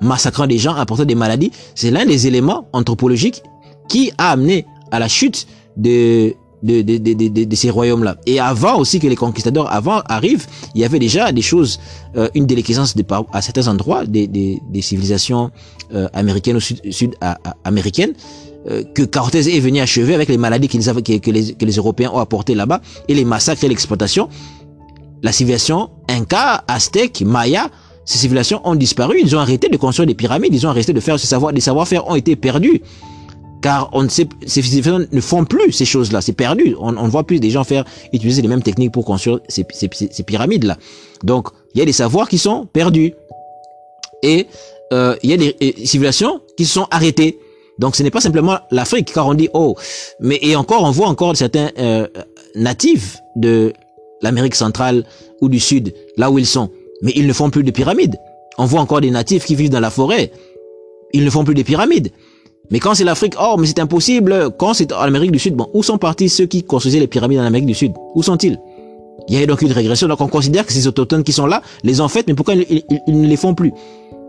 [0.00, 1.50] massacrant des gens, apportant des maladies.
[1.74, 3.42] C'est l'un des éléments anthropologiques
[3.88, 5.46] qui a amené à la chute
[5.76, 8.16] de, de, de, de, de ces royaumes-là.
[8.26, 11.80] Et avant aussi que les conquistadors avant arrivent, il y avait déjà des choses,
[12.16, 15.50] euh, une déliquescence de, à certains endroits des, des, des civilisations
[15.92, 18.12] euh, américaines ou sud-américaines.
[18.14, 18.53] Sud euh,
[18.94, 22.10] que Cortés est venu achever avec les maladies qu'ils avaient, que, les, que les Européens
[22.14, 24.28] ont apportées là-bas et les massacres et l'exploitation.
[25.22, 27.70] La civilisation Inca, Aztèque, Maya,
[28.04, 29.18] ces civilisations ont disparu.
[29.20, 30.54] Ils ont arrêté de construire des pyramides.
[30.54, 31.52] Ils ont arrêté de faire ce savoir.
[31.52, 32.82] Des savoir-faire ont été perdus.
[33.62, 36.20] Car on ne sait, ces civilisations ne font plus ces choses-là.
[36.20, 36.76] C'est perdu.
[36.78, 39.88] On ne voit plus des gens faire, utiliser les mêmes techniques pour construire ces, ces,
[39.90, 40.76] ces pyramides-là.
[41.22, 43.14] Donc, il y a des savoirs qui sont perdus.
[44.22, 44.46] Et
[44.92, 45.56] euh, il y a des
[45.86, 47.38] civilisations qui sont arrêtées.
[47.78, 49.74] Donc ce n'est pas simplement l'Afrique, car on dit oh,
[50.20, 52.06] mais et encore on voit encore certains euh,
[52.54, 53.72] natifs de
[54.22, 55.04] l'Amérique centrale
[55.40, 56.70] ou du Sud, là où ils sont,
[57.02, 58.16] mais ils ne font plus de pyramides.
[58.58, 60.30] On voit encore des natifs qui vivent dans la forêt,
[61.12, 62.10] ils ne font plus de pyramides.
[62.70, 64.50] Mais quand c'est l'Afrique, oh, mais c'est impossible.
[64.58, 67.40] Quand c'est en Amérique du Sud, bon, où sont partis ceux qui construisaient les pyramides
[67.40, 67.92] en Amérique du Sud?
[68.14, 68.58] Où sont-ils?
[69.28, 70.08] Il y a donc une régression.
[70.08, 72.82] Donc on considère que ces autochtones qui sont là les ont faites, mais pourquoi ils,
[73.08, 73.72] ne les font plus?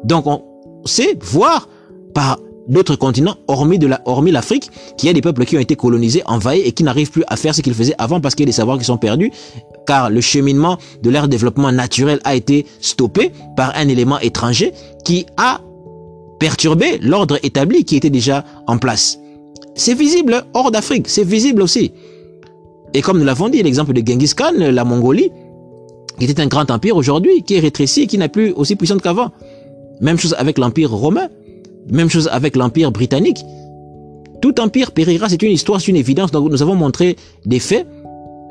[0.04, 0.42] Donc on
[0.86, 1.70] sait voir
[2.14, 5.76] par d'autres continents, hormis de la, hormis l'Afrique, qui a des peuples qui ont été
[5.76, 8.48] colonisés, envahis et qui n'arrivent plus à faire ce qu'ils faisaient avant parce qu'il y
[8.48, 9.32] a des savoirs qui sont perdus,
[9.86, 15.26] car le cheminement de leur développement naturel a été stoppé par un élément étranger qui
[15.38, 15.62] a
[16.40, 19.20] perturbé l'ordre établi qui était déjà en place.
[19.76, 21.92] C'est visible hors d'Afrique, c'est visible aussi.
[22.94, 25.32] Et comme nous l'avons dit, l'exemple de Genghis Khan, la Mongolie,
[26.18, 29.32] qui était un grand empire aujourd'hui, qui est rétréci qui n'a plus aussi puissante qu'avant.
[30.02, 31.28] Même chose avec l'empire romain.
[31.90, 33.44] Même chose avec l'Empire britannique.
[34.42, 36.32] Tout empire périra, c'est une histoire, c'est une évidence.
[36.32, 37.16] Donc nous avons montré
[37.46, 37.88] des faits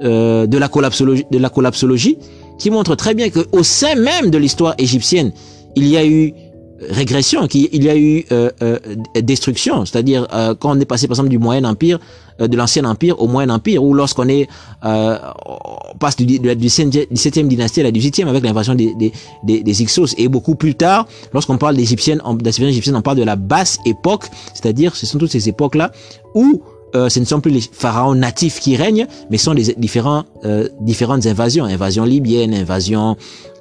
[0.03, 2.19] euh, de la collapsologie, de la collapsologie,
[2.59, 5.33] qui montre très bien qu'au sein même de l'histoire égyptienne,
[5.77, 6.33] il y a eu
[6.81, 8.79] régression, qu'il y a eu euh, euh,
[9.21, 9.85] destruction.
[9.85, 11.99] C'est-à-dire euh, quand on est passé par exemple du Moyen Empire,
[12.41, 14.49] euh, de l'ancien Empire au Moyen Empire, ou lorsqu'on est
[14.85, 19.13] euh, on passe du, de la 17e dynastie à la 18e avec l'invasion des, des,
[19.45, 20.15] des, des, Ixos.
[20.19, 22.21] Et beaucoup plus tard, lorsqu'on parle d'égyptienne,
[22.59, 25.93] égyptienne, on parle de la basse époque, c'est-à-dire ce sont toutes ces époques-là
[26.35, 26.63] où
[26.95, 30.69] euh, ce ne sont plus les pharaons natifs qui règnent, mais sont les différents, euh,
[30.81, 31.65] différentes invasions.
[31.65, 33.17] Invasion libyenne, invasion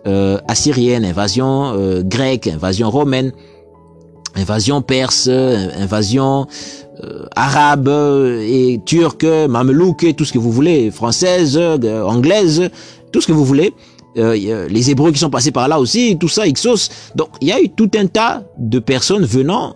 [0.06, 3.32] euh, assyrienne, invasion euh, grecque, invasion romaine,
[4.36, 6.46] invasion perse, invasion
[7.02, 12.70] euh, arabe et turque, mamelouk, tout ce que vous voulez, française, anglaise,
[13.14, 13.74] tout ce que vous voulez.
[14.16, 16.90] les Hébreux qui sont passés par là aussi, tout ça, Ixos.
[17.16, 19.74] Donc il y a eu tout un tas de personnes venant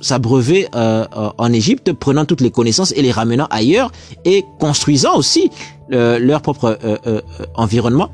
[0.00, 1.04] s'abreuver euh,
[1.38, 3.92] en Égypte, prenant toutes les connaissances et les ramenant ailleurs
[4.24, 5.50] et construisant aussi
[5.92, 7.20] euh, leur propre euh, euh,
[7.54, 8.10] environnement.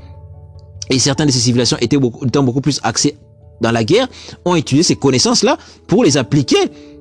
[0.90, 3.16] Et certaines de ces civilisations étaient beaucoup, étant beaucoup plus axées
[3.60, 4.08] dans la guerre,
[4.44, 5.56] ont utilisé ces connaissances-là
[5.86, 6.56] pour les appliquer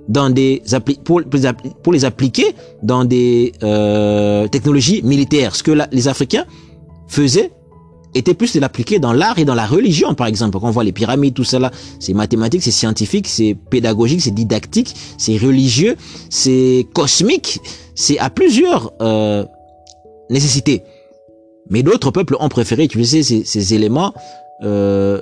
[0.08, 0.62] dans des
[1.04, 1.22] pour,
[1.84, 5.56] pour les appliquer dans des euh, technologies militaires.
[5.56, 6.46] Ce que les Africains
[7.08, 7.52] faisaient
[8.16, 10.58] était plus de l'appliquer dans l'art et dans la religion, par exemple.
[10.60, 14.96] Quand on voit les pyramides, tout cela, c'est mathématique, c'est scientifique, c'est pédagogique, c'est didactique,
[15.18, 15.96] c'est religieux,
[16.30, 17.60] c'est cosmique,
[17.94, 19.46] c'est à plusieurs euh,
[20.30, 20.84] nécessités.
[21.70, 24.14] Mais d'autres peuples ont préféré utiliser ces, ces éléments,
[24.64, 25.22] euh,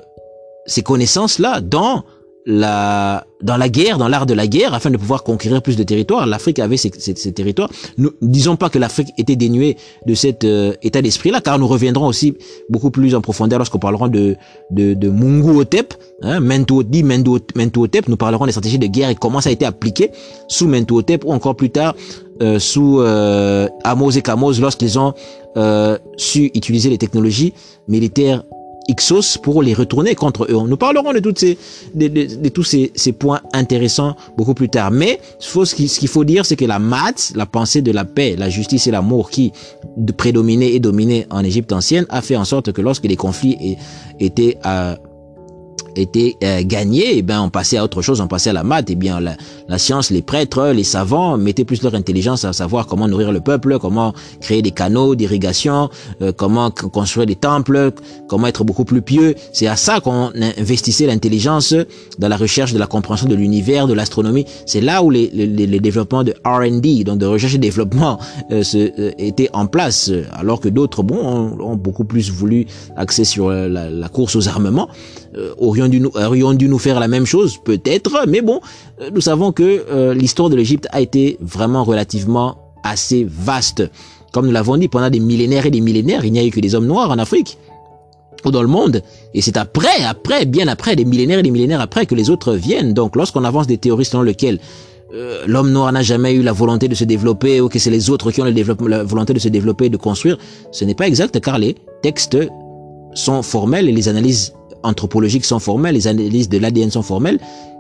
[0.65, 2.03] ces connaissances-là dans
[2.45, 5.83] la, dans la guerre, dans l'art de la guerre, afin de pouvoir conquérir plus de
[5.83, 6.25] territoires.
[6.25, 7.69] L'Afrique avait ces, ces, ces, territoires.
[7.97, 12.07] Nous disons pas que l'Afrique était dénuée de cet euh, état d'esprit-là, car nous reviendrons
[12.07, 12.35] aussi
[12.69, 14.35] beaucoup plus en profondeur lorsqu'on parlera de,
[14.71, 16.39] de, de Mungu Otep, hein,
[16.85, 20.11] dit Mentuhotep, nous parlerons des stratégies de guerre et comment ça a été appliqué
[20.47, 21.95] sous Mentuhotep ou encore plus tard
[22.41, 25.13] euh, sous euh, Amos et Kamos lorsqu'ils ont
[25.55, 27.53] euh, su utiliser les technologies
[27.87, 28.43] militaires
[28.87, 30.67] Ixos pour les retourner contre eux.
[30.67, 31.57] Nous parlerons de, toutes ces,
[31.93, 34.91] de, tous ces, ces, points intéressants beaucoup plus tard.
[34.91, 38.49] Mais ce qu'il faut dire, c'est que la maths, la pensée de la paix, la
[38.49, 39.51] justice et l'amour qui
[40.17, 43.77] prédominait et dominait en Égypte ancienne, a fait en sorte que lorsque les conflits
[44.19, 44.97] étaient à
[45.95, 48.63] était euh, gagné, et eh ben on passait à autre chose, on passait à la
[48.63, 49.35] maths, eh bien la,
[49.67, 53.39] la, science, les prêtres, les savants mettaient plus leur intelligence à savoir comment nourrir le
[53.39, 55.89] peuple, comment créer des canaux d'irrigation,
[56.21, 57.91] euh, comment construire des temples,
[58.27, 59.35] comment être beaucoup plus pieux.
[59.51, 61.73] C'est à ça qu'on investissait l'intelligence
[62.19, 64.45] dans la recherche de la compréhension de l'univers, de l'astronomie.
[64.65, 68.19] C'est là où les, les, les, développements de R&D, donc de recherche et développement,
[68.51, 72.65] euh, se, euh, étaient en place, alors que d'autres, bon, ont, ont, beaucoup plus voulu
[72.95, 74.87] axer sur la, la course aux armements.
[75.35, 78.61] Aurions aurions dû nous, aurions dû nous faire la même chose, peut-être, mais bon,
[79.01, 83.89] euh, nous savons que euh, l'histoire de l'Égypte a été vraiment relativement assez vaste.
[84.31, 86.59] Comme nous l'avons dit, pendant des millénaires et des millénaires, il n'y a eu que
[86.59, 87.57] des hommes noirs en Afrique
[88.45, 89.01] ou dans le monde.
[89.33, 92.53] Et c'est après, après, bien après, des millénaires et des millénaires après que les autres
[92.53, 92.93] viennent.
[92.93, 94.59] Donc lorsqu'on avance des théories selon lesquelles
[95.13, 98.09] euh, l'homme noir n'a jamais eu la volonté de se développer ou que c'est les
[98.09, 100.37] autres qui ont la volonté de se développer et de construire,
[100.71, 102.37] ce n'est pas exact car les textes
[103.13, 104.53] sont formels et les analyses
[104.83, 107.39] anthropologiques sont formelles, les analyses de l'ADN sont formelles,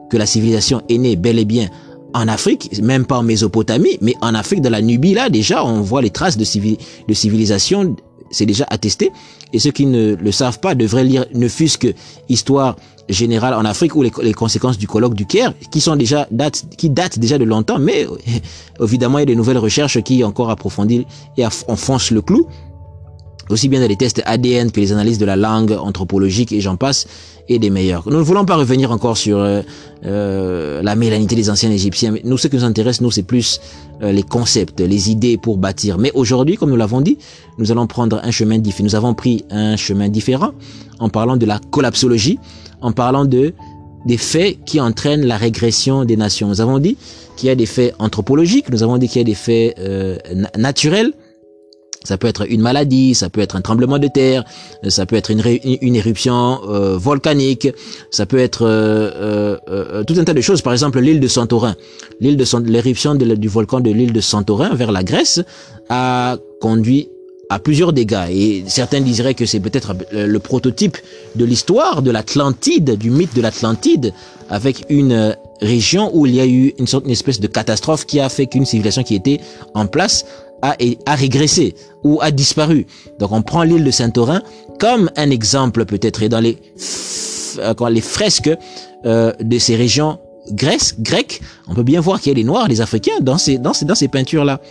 [0.09, 1.69] que la civilisation est née bel et bien
[2.13, 5.81] en Afrique, même pas en Mésopotamie, mais en Afrique, de la Nubie, là, déjà, on
[5.81, 6.77] voit les traces de, civil,
[7.07, 7.95] de civilisation,
[8.29, 9.11] c'est déjà attesté.
[9.51, 11.87] Et ceux qui ne le savent pas devraient lire ne fût-ce que
[12.29, 12.75] Histoire
[13.09, 16.63] générale en Afrique ou les, les, conséquences du colloque du Caire, qui sont déjà datent,
[16.77, 18.07] qui datent déjà de longtemps, mais
[18.81, 21.05] évidemment, il y a de nouvelles recherches qui encore approfondissent
[21.37, 22.47] et enfoncent le clou
[23.49, 26.75] aussi bien dans les tests ADN que les analyses de la langue anthropologique et j'en
[26.75, 27.07] passe,
[27.49, 28.03] et des meilleurs.
[28.05, 29.61] Nous ne voulons pas revenir encore sur euh,
[30.05, 32.15] euh, la mélanité des anciens Égyptiens.
[32.23, 33.59] Nous, ce qui nous intéresse, nous, c'est plus
[34.01, 35.97] euh, les concepts, les idées pour bâtir.
[35.97, 37.17] Mais aujourd'hui, comme nous l'avons dit,
[37.57, 38.85] nous allons prendre un chemin différent.
[38.85, 40.51] Nous avons pris un chemin différent
[40.99, 42.39] en parlant de la collapsologie,
[42.81, 43.53] en parlant de
[44.05, 46.47] des faits qui entraînent la régression des nations.
[46.47, 46.97] Nous avons dit
[47.37, 50.17] qu'il y a des faits anthropologiques, nous avons dit qu'il y a des faits euh,
[50.57, 51.13] naturels,
[52.03, 54.43] ça peut être une maladie, ça peut être un tremblement de terre,
[54.87, 57.69] ça peut être une, une éruption euh, volcanique,
[58.11, 60.61] ça peut être euh, euh, euh, tout un tas de choses.
[60.61, 61.75] Par exemple, l'île de Santorin,
[62.19, 65.41] l'île de l'éruption du volcan de l'île de Santorin vers la Grèce
[65.89, 67.09] a conduit
[67.49, 68.29] à plusieurs dégâts.
[68.31, 70.97] Et certains diraient que c'est peut-être le prototype
[71.35, 74.13] de l'histoire de l'Atlantide, du mythe de l'Atlantide,
[74.49, 78.19] avec une région où il y a eu une sorte, une espèce de catastrophe qui
[78.19, 79.39] a fait qu'une civilisation qui était
[79.73, 80.25] en place
[80.63, 82.87] a, a régressé ou a disparu.
[83.19, 84.41] Donc on prend l'île de Saint-Orin
[84.79, 86.57] comme un exemple peut-être et dans les,
[87.59, 88.49] euh, fresques
[89.05, 90.17] euh, de ces régions
[90.51, 93.57] grecques, grecques, on peut bien voir qu'il y a les Noirs, les Africains dans ces,
[93.57, 94.61] dans ces, dans ces peintures-là.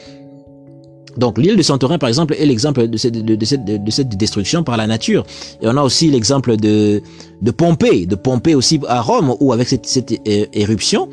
[1.18, 4.64] Donc l'île de Santorin, par exemple, est l'exemple de cette, de, cette, de cette destruction
[4.64, 5.26] par la nature.
[5.60, 7.02] Et on a aussi l'exemple de,
[7.42, 11.10] de Pompée, de Pompée aussi à Rome, où avec cette, cette éruption,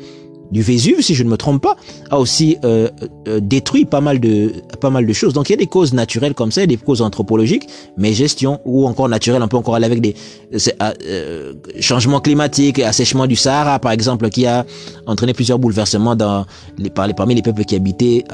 [0.50, 1.76] du Vésuve, si je ne me trompe pas,
[2.10, 2.88] a aussi euh,
[3.28, 5.32] euh, détruit pas mal de pas mal de choses.
[5.32, 8.86] Donc il y a des causes naturelles comme ça, des causes anthropologiques, mais gestion ou
[8.86, 10.14] encore naturelle, on peut encore aller avec des
[10.54, 14.66] euh, changements climatiques, assèchement du Sahara par exemple, qui a
[15.06, 16.46] entraîné plusieurs bouleversements dans
[16.78, 18.24] les, parmi les peuples qui habitaient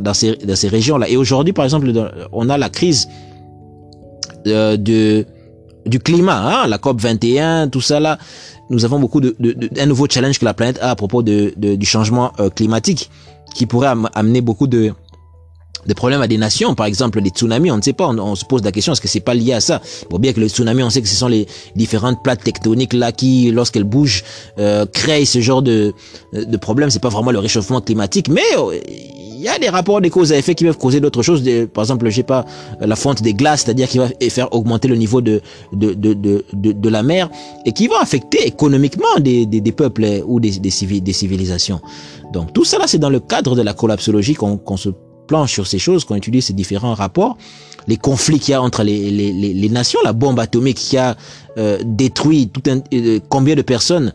[0.00, 1.08] dans ces, dans ces régions-là.
[1.08, 1.90] Et aujourd'hui, par exemple,
[2.32, 3.08] on a la crise
[4.44, 5.26] de
[5.86, 8.18] du climat, hein, la COP 21, tout ça là
[8.70, 11.52] nous avons beaucoup de, de, un nouveau challenge que la planète a à propos de,
[11.56, 13.10] du changement euh, climatique
[13.54, 14.92] qui pourrait amener beaucoup de
[15.86, 18.44] des problèmes à des nations, par exemple des tsunamis, on ne sait pas, on, se
[18.44, 19.80] pose la question, est-ce que c'est pas lié à ça?
[20.10, 21.46] Bon, bien que le tsunami, on sait que ce sont les
[21.76, 24.22] différentes plaques tectoniques là qui, lorsqu'elles bougent,
[24.58, 25.94] euh, créent ce genre de,
[26.34, 26.90] de problème.
[26.90, 28.78] C'est pas vraiment le réchauffement climatique, mais euh,
[29.38, 31.42] il y a des rapports de cause à effet qui peuvent causer d'autres choses.
[31.72, 32.44] par exemple, je sais pas,
[32.80, 35.40] la fonte des glaces, c'est-à-dire qui va faire augmenter le niveau de
[35.72, 37.30] de, de, de, de, la mer
[37.64, 41.80] et qui va affecter économiquement des, des, des peuples ou des, des, civilisations.
[42.32, 44.90] Donc tout ça là, c'est dans le cadre de la collapsologie qu'on se
[45.28, 47.36] planche sur ces choses, qu'on étudie ces différents rapports,
[47.86, 51.16] les conflits qu'il y a entre les, les, les, nations, la bombe atomique qui a
[51.58, 54.12] euh, détruit tout un, euh, combien de personnes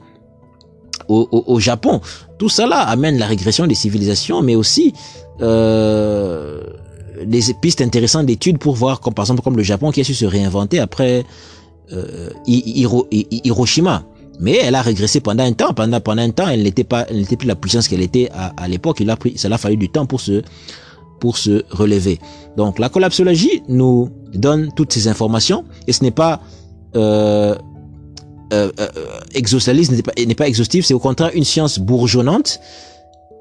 [1.14, 2.02] au, Japon.
[2.38, 4.94] Tout cela amène la régression des civilisations, mais aussi
[5.42, 6.62] euh,
[7.26, 10.14] des pistes intéressantes d'études pour voir, comme par exemple comme le Japon qui a su
[10.14, 11.26] se réinventer après
[11.92, 14.04] euh, Hiroshima.
[14.40, 15.74] Mais elle a régressé pendant un temps.
[15.74, 18.68] Pendant, un temps, elle n'était pas, elle n'était plus la puissance qu'elle était à, à
[18.68, 18.98] l'époque.
[19.00, 20.42] Il a pris, ça a fallu du temps pour se,
[21.20, 22.20] pour se relever.
[22.58, 26.42] Donc, la collapsologie nous donne toutes ces informations et ce n'est pas
[26.98, 27.56] euh,
[28.54, 32.60] euh, euh, exhaustif, n'est pas, pas exhaustif, c'est au contraire une science bourgeonnante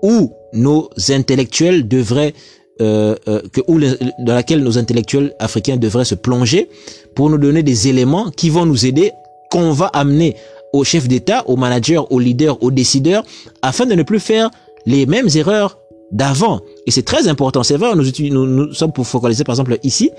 [0.03, 2.35] où nos intellectuels devraient
[2.81, 6.69] euh, euh, que, où dans laquelle nos intellectuels africains devraient se plonger
[7.15, 9.13] pour nous donner des éléments qui vont nous aider,
[9.51, 10.37] qu'on va amener
[10.73, 13.25] aux chefs d'État, aux managers, aux leaders, aux décideurs,
[13.61, 14.51] afin de ne plus faire
[14.87, 15.79] les mêmes erreurs
[16.11, 16.61] d'avant.
[16.87, 17.63] Et c'est très important.
[17.63, 20.11] C'est vrai, nous, nous sommes pour focaliser par exemple ici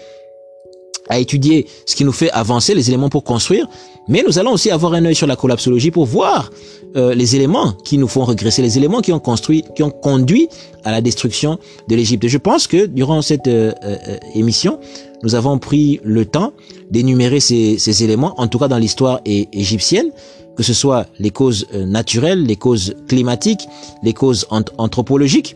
[1.09, 3.67] à étudier ce qui nous fait avancer, les éléments pour construire,
[4.07, 6.49] mais nous allons aussi avoir un œil sur la collapsologie pour voir
[6.95, 10.49] euh, les éléments qui nous font regresser, les éléments qui ont construit, qui ont conduit
[10.83, 12.27] à la destruction de l'Égypte.
[12.27, 14.79] Je pense que durant cette euh, euh, émission,
[15.23, 16.53] nous avons pris le temps
[16.91, 20.11] d'énumérer ces, ces, éléments, en tout cas dans l'histoire égyptienne,
[20.55, 23.67] que ce soit les causes naturelles, les causes climatiques,
[24.03, 25.55] les causes anthropologiques,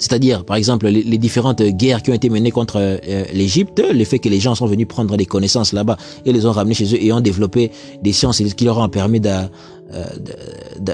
[0.00, 4.18] c'est-à-dire, par exemple, les, différentes guerres qui ont été menées contre euh, l'Égypte, le fait
[4.18, 7.04] que les gens sont venus prendre des connaissances là-bas et les ont ramenés chez eux
[7.04, 7.70] et ont développé
[8.02, 9.46] des sciences qui leur ont permis euh,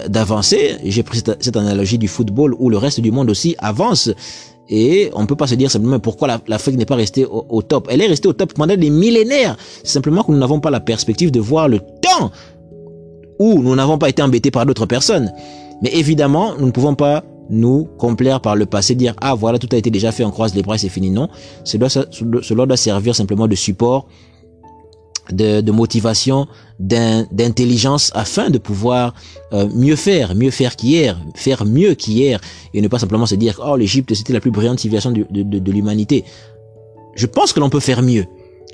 [0.09, 0.75] d'avancer.
[0.85, 4.11] J'ai pris cette, analogie du football où le reste du monde aussi avance.
[4.69, 7.87] Et on peut pas se dire simplement pourquoi l'Afrique n'est pas restée au, au, top.
[7.89, 9.57] Elle est restée au top pendant des millénaires.
[9.85, 12.33] Simplement que nous n'avons pas la perspective de voir le temps
[13.39, 15.33] où nous n'avons pas été embêtés par d'autres personnes.
[15.81, 19.69] Mais évidemment, nous ne pouvons pas nous complaire par le passé, dire ah voilà tout
[19.73, 21.11] a été déjà fait, on croise les bras, c'est fini.
[21.11, 21.29] Non,
[21.65, 24.09] cela, cela doit servir simplement de support,
[25.31, 26.47] de, de motivation,
[26.79, 29.15] d'intelligence afin de pouvoir
[29.53, 32.41] euh, mieux faire, mieux faire qu'hier, faire mieux qu'hier
[32.75, 35.59] et ne pas simplement se dire oh l'Égypte c'était la plus brillante civilisation de, de,
[35.59, 36.25] de l'humanité.
[37.15, 38.27] Je pense que l'on peut faire mieux.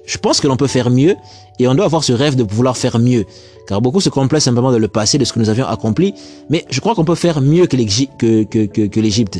[0.04, 1.16] Je pense que l'on peut faire mieux
[1.58, 3.24] et on doit avoir ce rêve de vouloir faire mieux.
[3.68, 6.14] Car beaucoup se complaisent simplement de le passé, de ce que nous avions accompli.
[6.50, 8.18] Mais je crois qu'on peut faire mieux que l'Égypte.
[8.18, 9.32] Que.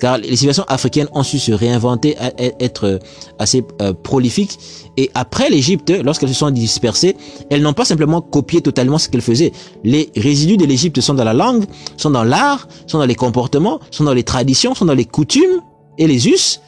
[0.00, 2.16] Car les civilisations africaines ont su se réinventer,
[2.60, 2.98] être euh,
[3.38, 4.58] assez euh, prolifiques.
[4.96, 7.16] Et après l'Égypte, lorsqu'elles se sont dispersées,
[7.50, 9.52] elles n'ont pas simplement copié totalement ce qu'elles faisaient.
[9.82, 11.64] Les résidus de l'Égypte sont dans la langue,
[11.96, 15.62] sont dans l'art, sont dans les comportements, sont dans les traditions, sont dans les coutumes
[15.98, 16.60] et les us.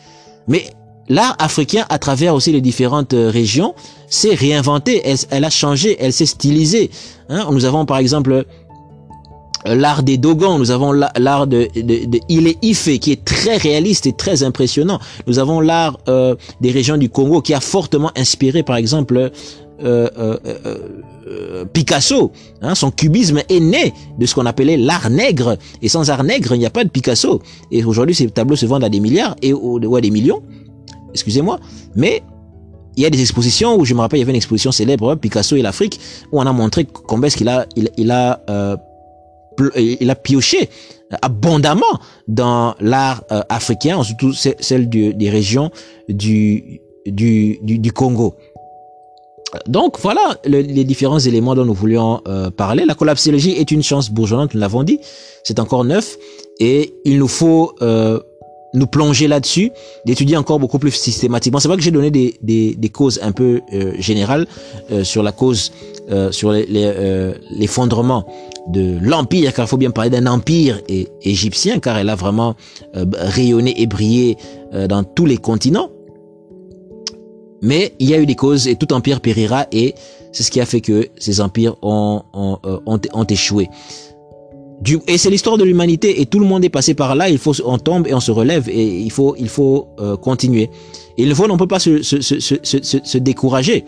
[0.49, 0.65] Mais
[1.11, 3.75] l'art africain, à travers aussi les différentes euh, régions,
[4.09, 6.91] s'est réinventé, elle, a changé, elle s'est stylisée.
[7.29, 7.47] Hein.
[7.51, 8.33] Nous avons par exemple
[9.67, 13.57] euh, l'art des Dogons, nous avons l'art de, de, de est Ife qui est très
[13.57, 15.01] réaliste et très impressionnant.
[15.27, 19.31] Nous avons l'art euh, des régions du Congo qui a fortement inspiré par exemple
[21.73, 22.33] Picasso.
[22.61, 22.75] Hein.
[22.75, 25.57] son cubisme est né de ce qu'on appelait l'art nègre.
[25.83, 27.41] Et sans art nègre, il n'y a pas de Picasso.
[27.71, 30.43] Et aujourd'hui, ces tableaux se vendent à des milliards et ou à des millions
[31.13, 31.59] excusez-moi,
[31.95, 32.23] mais
[32.97, 35.15] il y a des expositions où je me rappelle, il y avait une exposition célèbre,
[35.15, 36.01] Picasso et l'Afrique,
[36.33, 38.77] où on a montré combien est-ce qu'il a, il, a, euh,
[39.77, 40.69] il a pioché
[41.23, 41.99] abondamment
[42.29, 45.71] dans l'art euh, africain, surtout celle des régions
[46.09, 48.35] du, du, du, Congo.
[49.67, 52.85] Donc voilà les différents éléments dont nous voulions euh, parler.
[52.85, 55.01] La collapsologie est une chance bourgeonnante, nous l'avons dit,
[55.43, 56.17] c'est encore neuf,
[56.61, 57.75] et il nous faut
[58.75, 59.73] nous plonger là-dessus,
[60.05, 61.61] d'étudier encore beaucoup plus systématiquement.
[61.61, 64.47] C'est vrai que j'ai donné des, des, des, causes un peu euh, générales
[64.91, 65.73] euh, sur la cause,
[66.11, 68.27] euh, sur l'effondrement
[68.69, 70.81] de l'empire, car il faut bien parler d'un empire
[71.23, 72.55] égyptien, car elle a vraiment
[72.95, 74.37] rayonné et brillé
[74.89, 75.91] dans tous les continents.
[77.63, 79.95] Mais il y a eu des causes et tout empire périra et
[80.33, 83.69] c'est ce qui a fait que ces empires ont, ont, ont, ont échoué
[85.07, 87.29] et c'est l'histoire de l'humanité et tout le monde est passé par là.
[87.29, 90.71] Il faut, on tombe et on se relève et il faut, il faut euh, continuer.
[91.19, 93.85] Il faut, on ne peut pas se, se, se, se, décourager,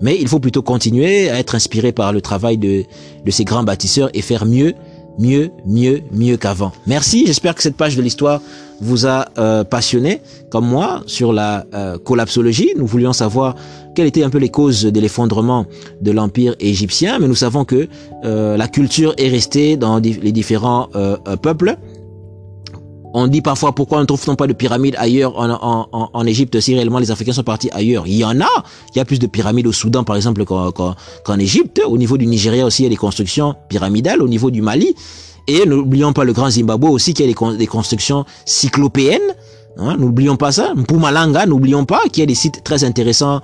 [0.00, 2.84] mais il faut plutôt continuer à être inspiré par le travail de,
[3.24, 4.74] de ces grands bâtisseurs et faire mieux,
[5.18, 6.72] mieux, mieux, mieux qu'avant.
[6.86, 7.26] Merci.
[7.26, 8.40] J'espère que cette page de l'histoire
[8.80, 12.72] vous a euh, passionné, comme moi, sur la euh, collapsologie.
[12.76, 13.54] Nous voulions savoir
[13.96, 15.66] quelles étaient un peu les causes de l'effondrement
[16.02, 17.88] de l'empire égyptien, mais nous savons que
[18.24, 21.76] euh, la culture est restée dans les différents euh, euh, peuples.
[23.14, 26.74] On dit parfois pourquoi ne trouve-t-on pas de pyramides ailleurs en, en, en, Égypte si
[26.74, 28.06] réellement les Africains sont partis ailleurs?
[28.06, 28.64] Il y en a.
[28.94, 31.80] Il y a plus de pyramides au Soudan par exemple qu'en Égypte.
[31.86, 34.20] Au niveau du Nigeria aussi il y a des constructions pyramidales.
[34.20, 34.94] Au niveau du Mali.
[35.48, 39.34] Et n'oublions pas le grand Zimbabwe aussi qui a des constructions cyclopéennes.
[39.78, 40.72] Hein, n'oublions pas ça.
[40.74, 43.40] Mpumalanga, n'oublions pas qu'il y a des sites très intéressants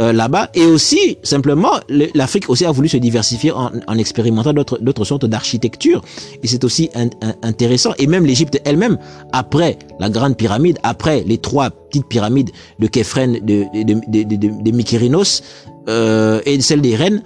[0.00, 0.50] euh, là-bas.
[0.54, 1.72] Et aussi, simplement,
[2.14, 6.02] l'Afrique aussi a voulu se diversifier en, en expérimentant d'autres sortes d'architecture.
[6.42, 6.90] Et c'est aussi
[7.42, 7.92] intéressant.
[7.98, 8.98] Et même l'Égypte elle-même,
[9.32, 14.70] après la grande pyramide, après les trois petites pyramides de Képhren, de, de, de, de,
[14.70, 15.42] Mykérinos
[15.88, 17.22] euh, et celle des reines,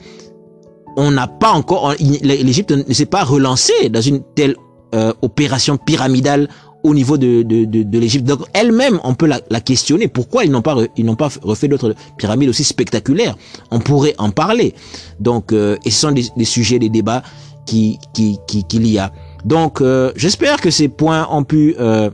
[0.97, 4.57] on n'a pas encore, l'Égypte ne s'est pas relancé dans une telle
[4.95, 6.49] euh, opération pyramidale
[6.85, 8.27] au niveau de, de, de, de l'Égypte.
[8.27, 10.07] Donc elle-même, on peut la, la, questionner.
[10.07, 13.37] Pourquoi ils n'ont pas ils n'ont pas refait d'autres pyramides aussi spectaculaires
[13.71, 14.75] On pourrait en parler.
[15.19, 17.23] Donc euh, et ce sont des, des, sujets, des débats
[17.67, 19.13] qui qui qu'il qui, y a.
[19.45, 22.11] Donc euh, j'espère que ces points ont pu euh,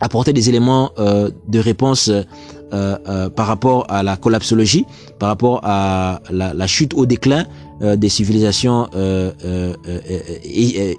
[0.00, 4.86] apporter des éléments euh, de réponse euh, par rapport à la collapsologie,
[5.20, 7.44] par rapport à la, la chute au déclin
[7.80, 8.88] des civilisations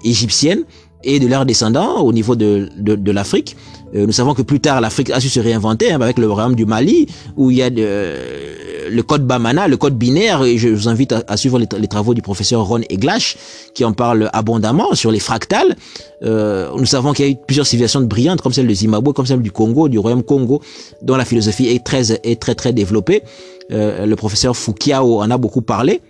[0.04, 0.64] égyptiennes
[1.04, 3.56] et de leurs descendants au niveau de, de, de l'Afrique.
[3.94, 6.54] Euh, nous savons que plus tard, l'Afrique a su se réinventer hein, avec le royaume
[6.56, 10.58] du Mali, où il y a de, euh, le code Bamana, le code binaire, et
[10.58, 13.36] je vous invite à, suivre les, les, travaux du professeur Ron Eglash,
[13.74, 15.76] qui en parle abondamment sur les fractales.
[16.22, 19.26] Euh, nous savons qu'il y a eu plusieurs civilisations brillantes, comme celle de Zimbabwe, comme
[19.26, 20.60] celle du Congo, du royaume Congo,
[21.02, 23.22] dont la philosophie est très, est très, très développée.
[23.72, 26.00] Euh, le professeur Fukiao en a beaucoup parlé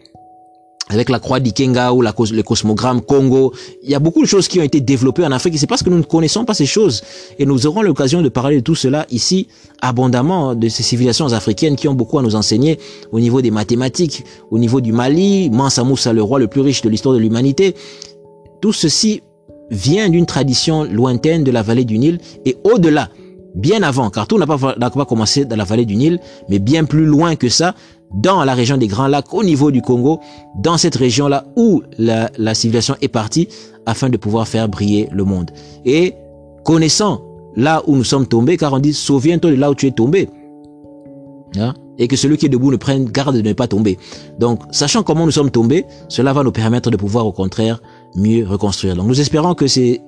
[0.88, 3.52] avec la croix d'Ikenga ou la, le cosmogramme Congo.
[3.82, 5.82] Il y a beaucoup de choses qui ont été développées en Afrique et c'est parce
[5.82, 7.02] que nous ne connaissons pas ces choses.
[7.38, 9.48] Et nous aurons l'occasion de parler de tout cela ici
[9.80, 12.78] abondamment, de ces civilisations africaines qui ont beaucoup à nous enseigner
[13.12, 16.82] au niveau des mathématiques, au niveau du Mali, Mansa Moussa, le roi le plus riche
[16.82, 17.74] de l'histoire de l'humanité.
[18.60, 19.22] Tout ceci
[19.70, 23.08] vient d'une tradition lointaine de la vallée du Nil et au-delà,
[23.54, 26.84] bien avant, car tout n'a pas, pas commencé dans la vallée du Nil, mais bien
[26.84, 27.74] plus loin que ça,
[28.12, 30.20] dans la région des Grands Lacs, au niveau du Congo,
[30.58, 33.48] dans cette région-là où la, la, civilisation est partie,
[33.86, 35.50] afin de pouvoir faire briller le monde.
[35.84, 36.14] Et
[36.64, 37.22] connaissant
[37.56, 40.28] là où nous sommes tombés, car on dit, souviens-toi de là où tu es tombé.
[41.56, 41.74] Hein?
[41.98, 43.98] Et que celui qui est debout ne prenne garde de ne pas tomber.
[44.38, 47.80] Donc, sachant comment nous sommes tombés, cela va nous permettre de pouvoir au contraire
[48.16, 48.96] mieux reconstruire.
[48.96, 50.00] Donc, nous espérons que ces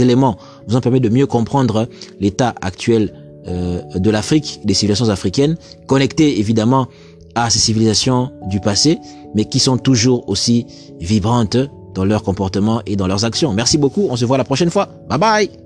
[0.00, 1.88] éléments vous ont permis de mieux comprendre
[2.20, 3.12] l'état actuel
[3.48, 6.86] euh, de l'Afrique, des civilisations africaines, connectées évidemment
[7.34, 8.98] à ces civilisations du passé,
[9.34, 10.66] mais qui sont toujours aussi
[11.00, 11.56] vibrantes
[11.94, 13.52] dans leur comportement et dans leurs actions.
[13.52, 14.88] Merci beaucoup, on se voit la prochaine fois.
[15.08, 15.61] Bye bye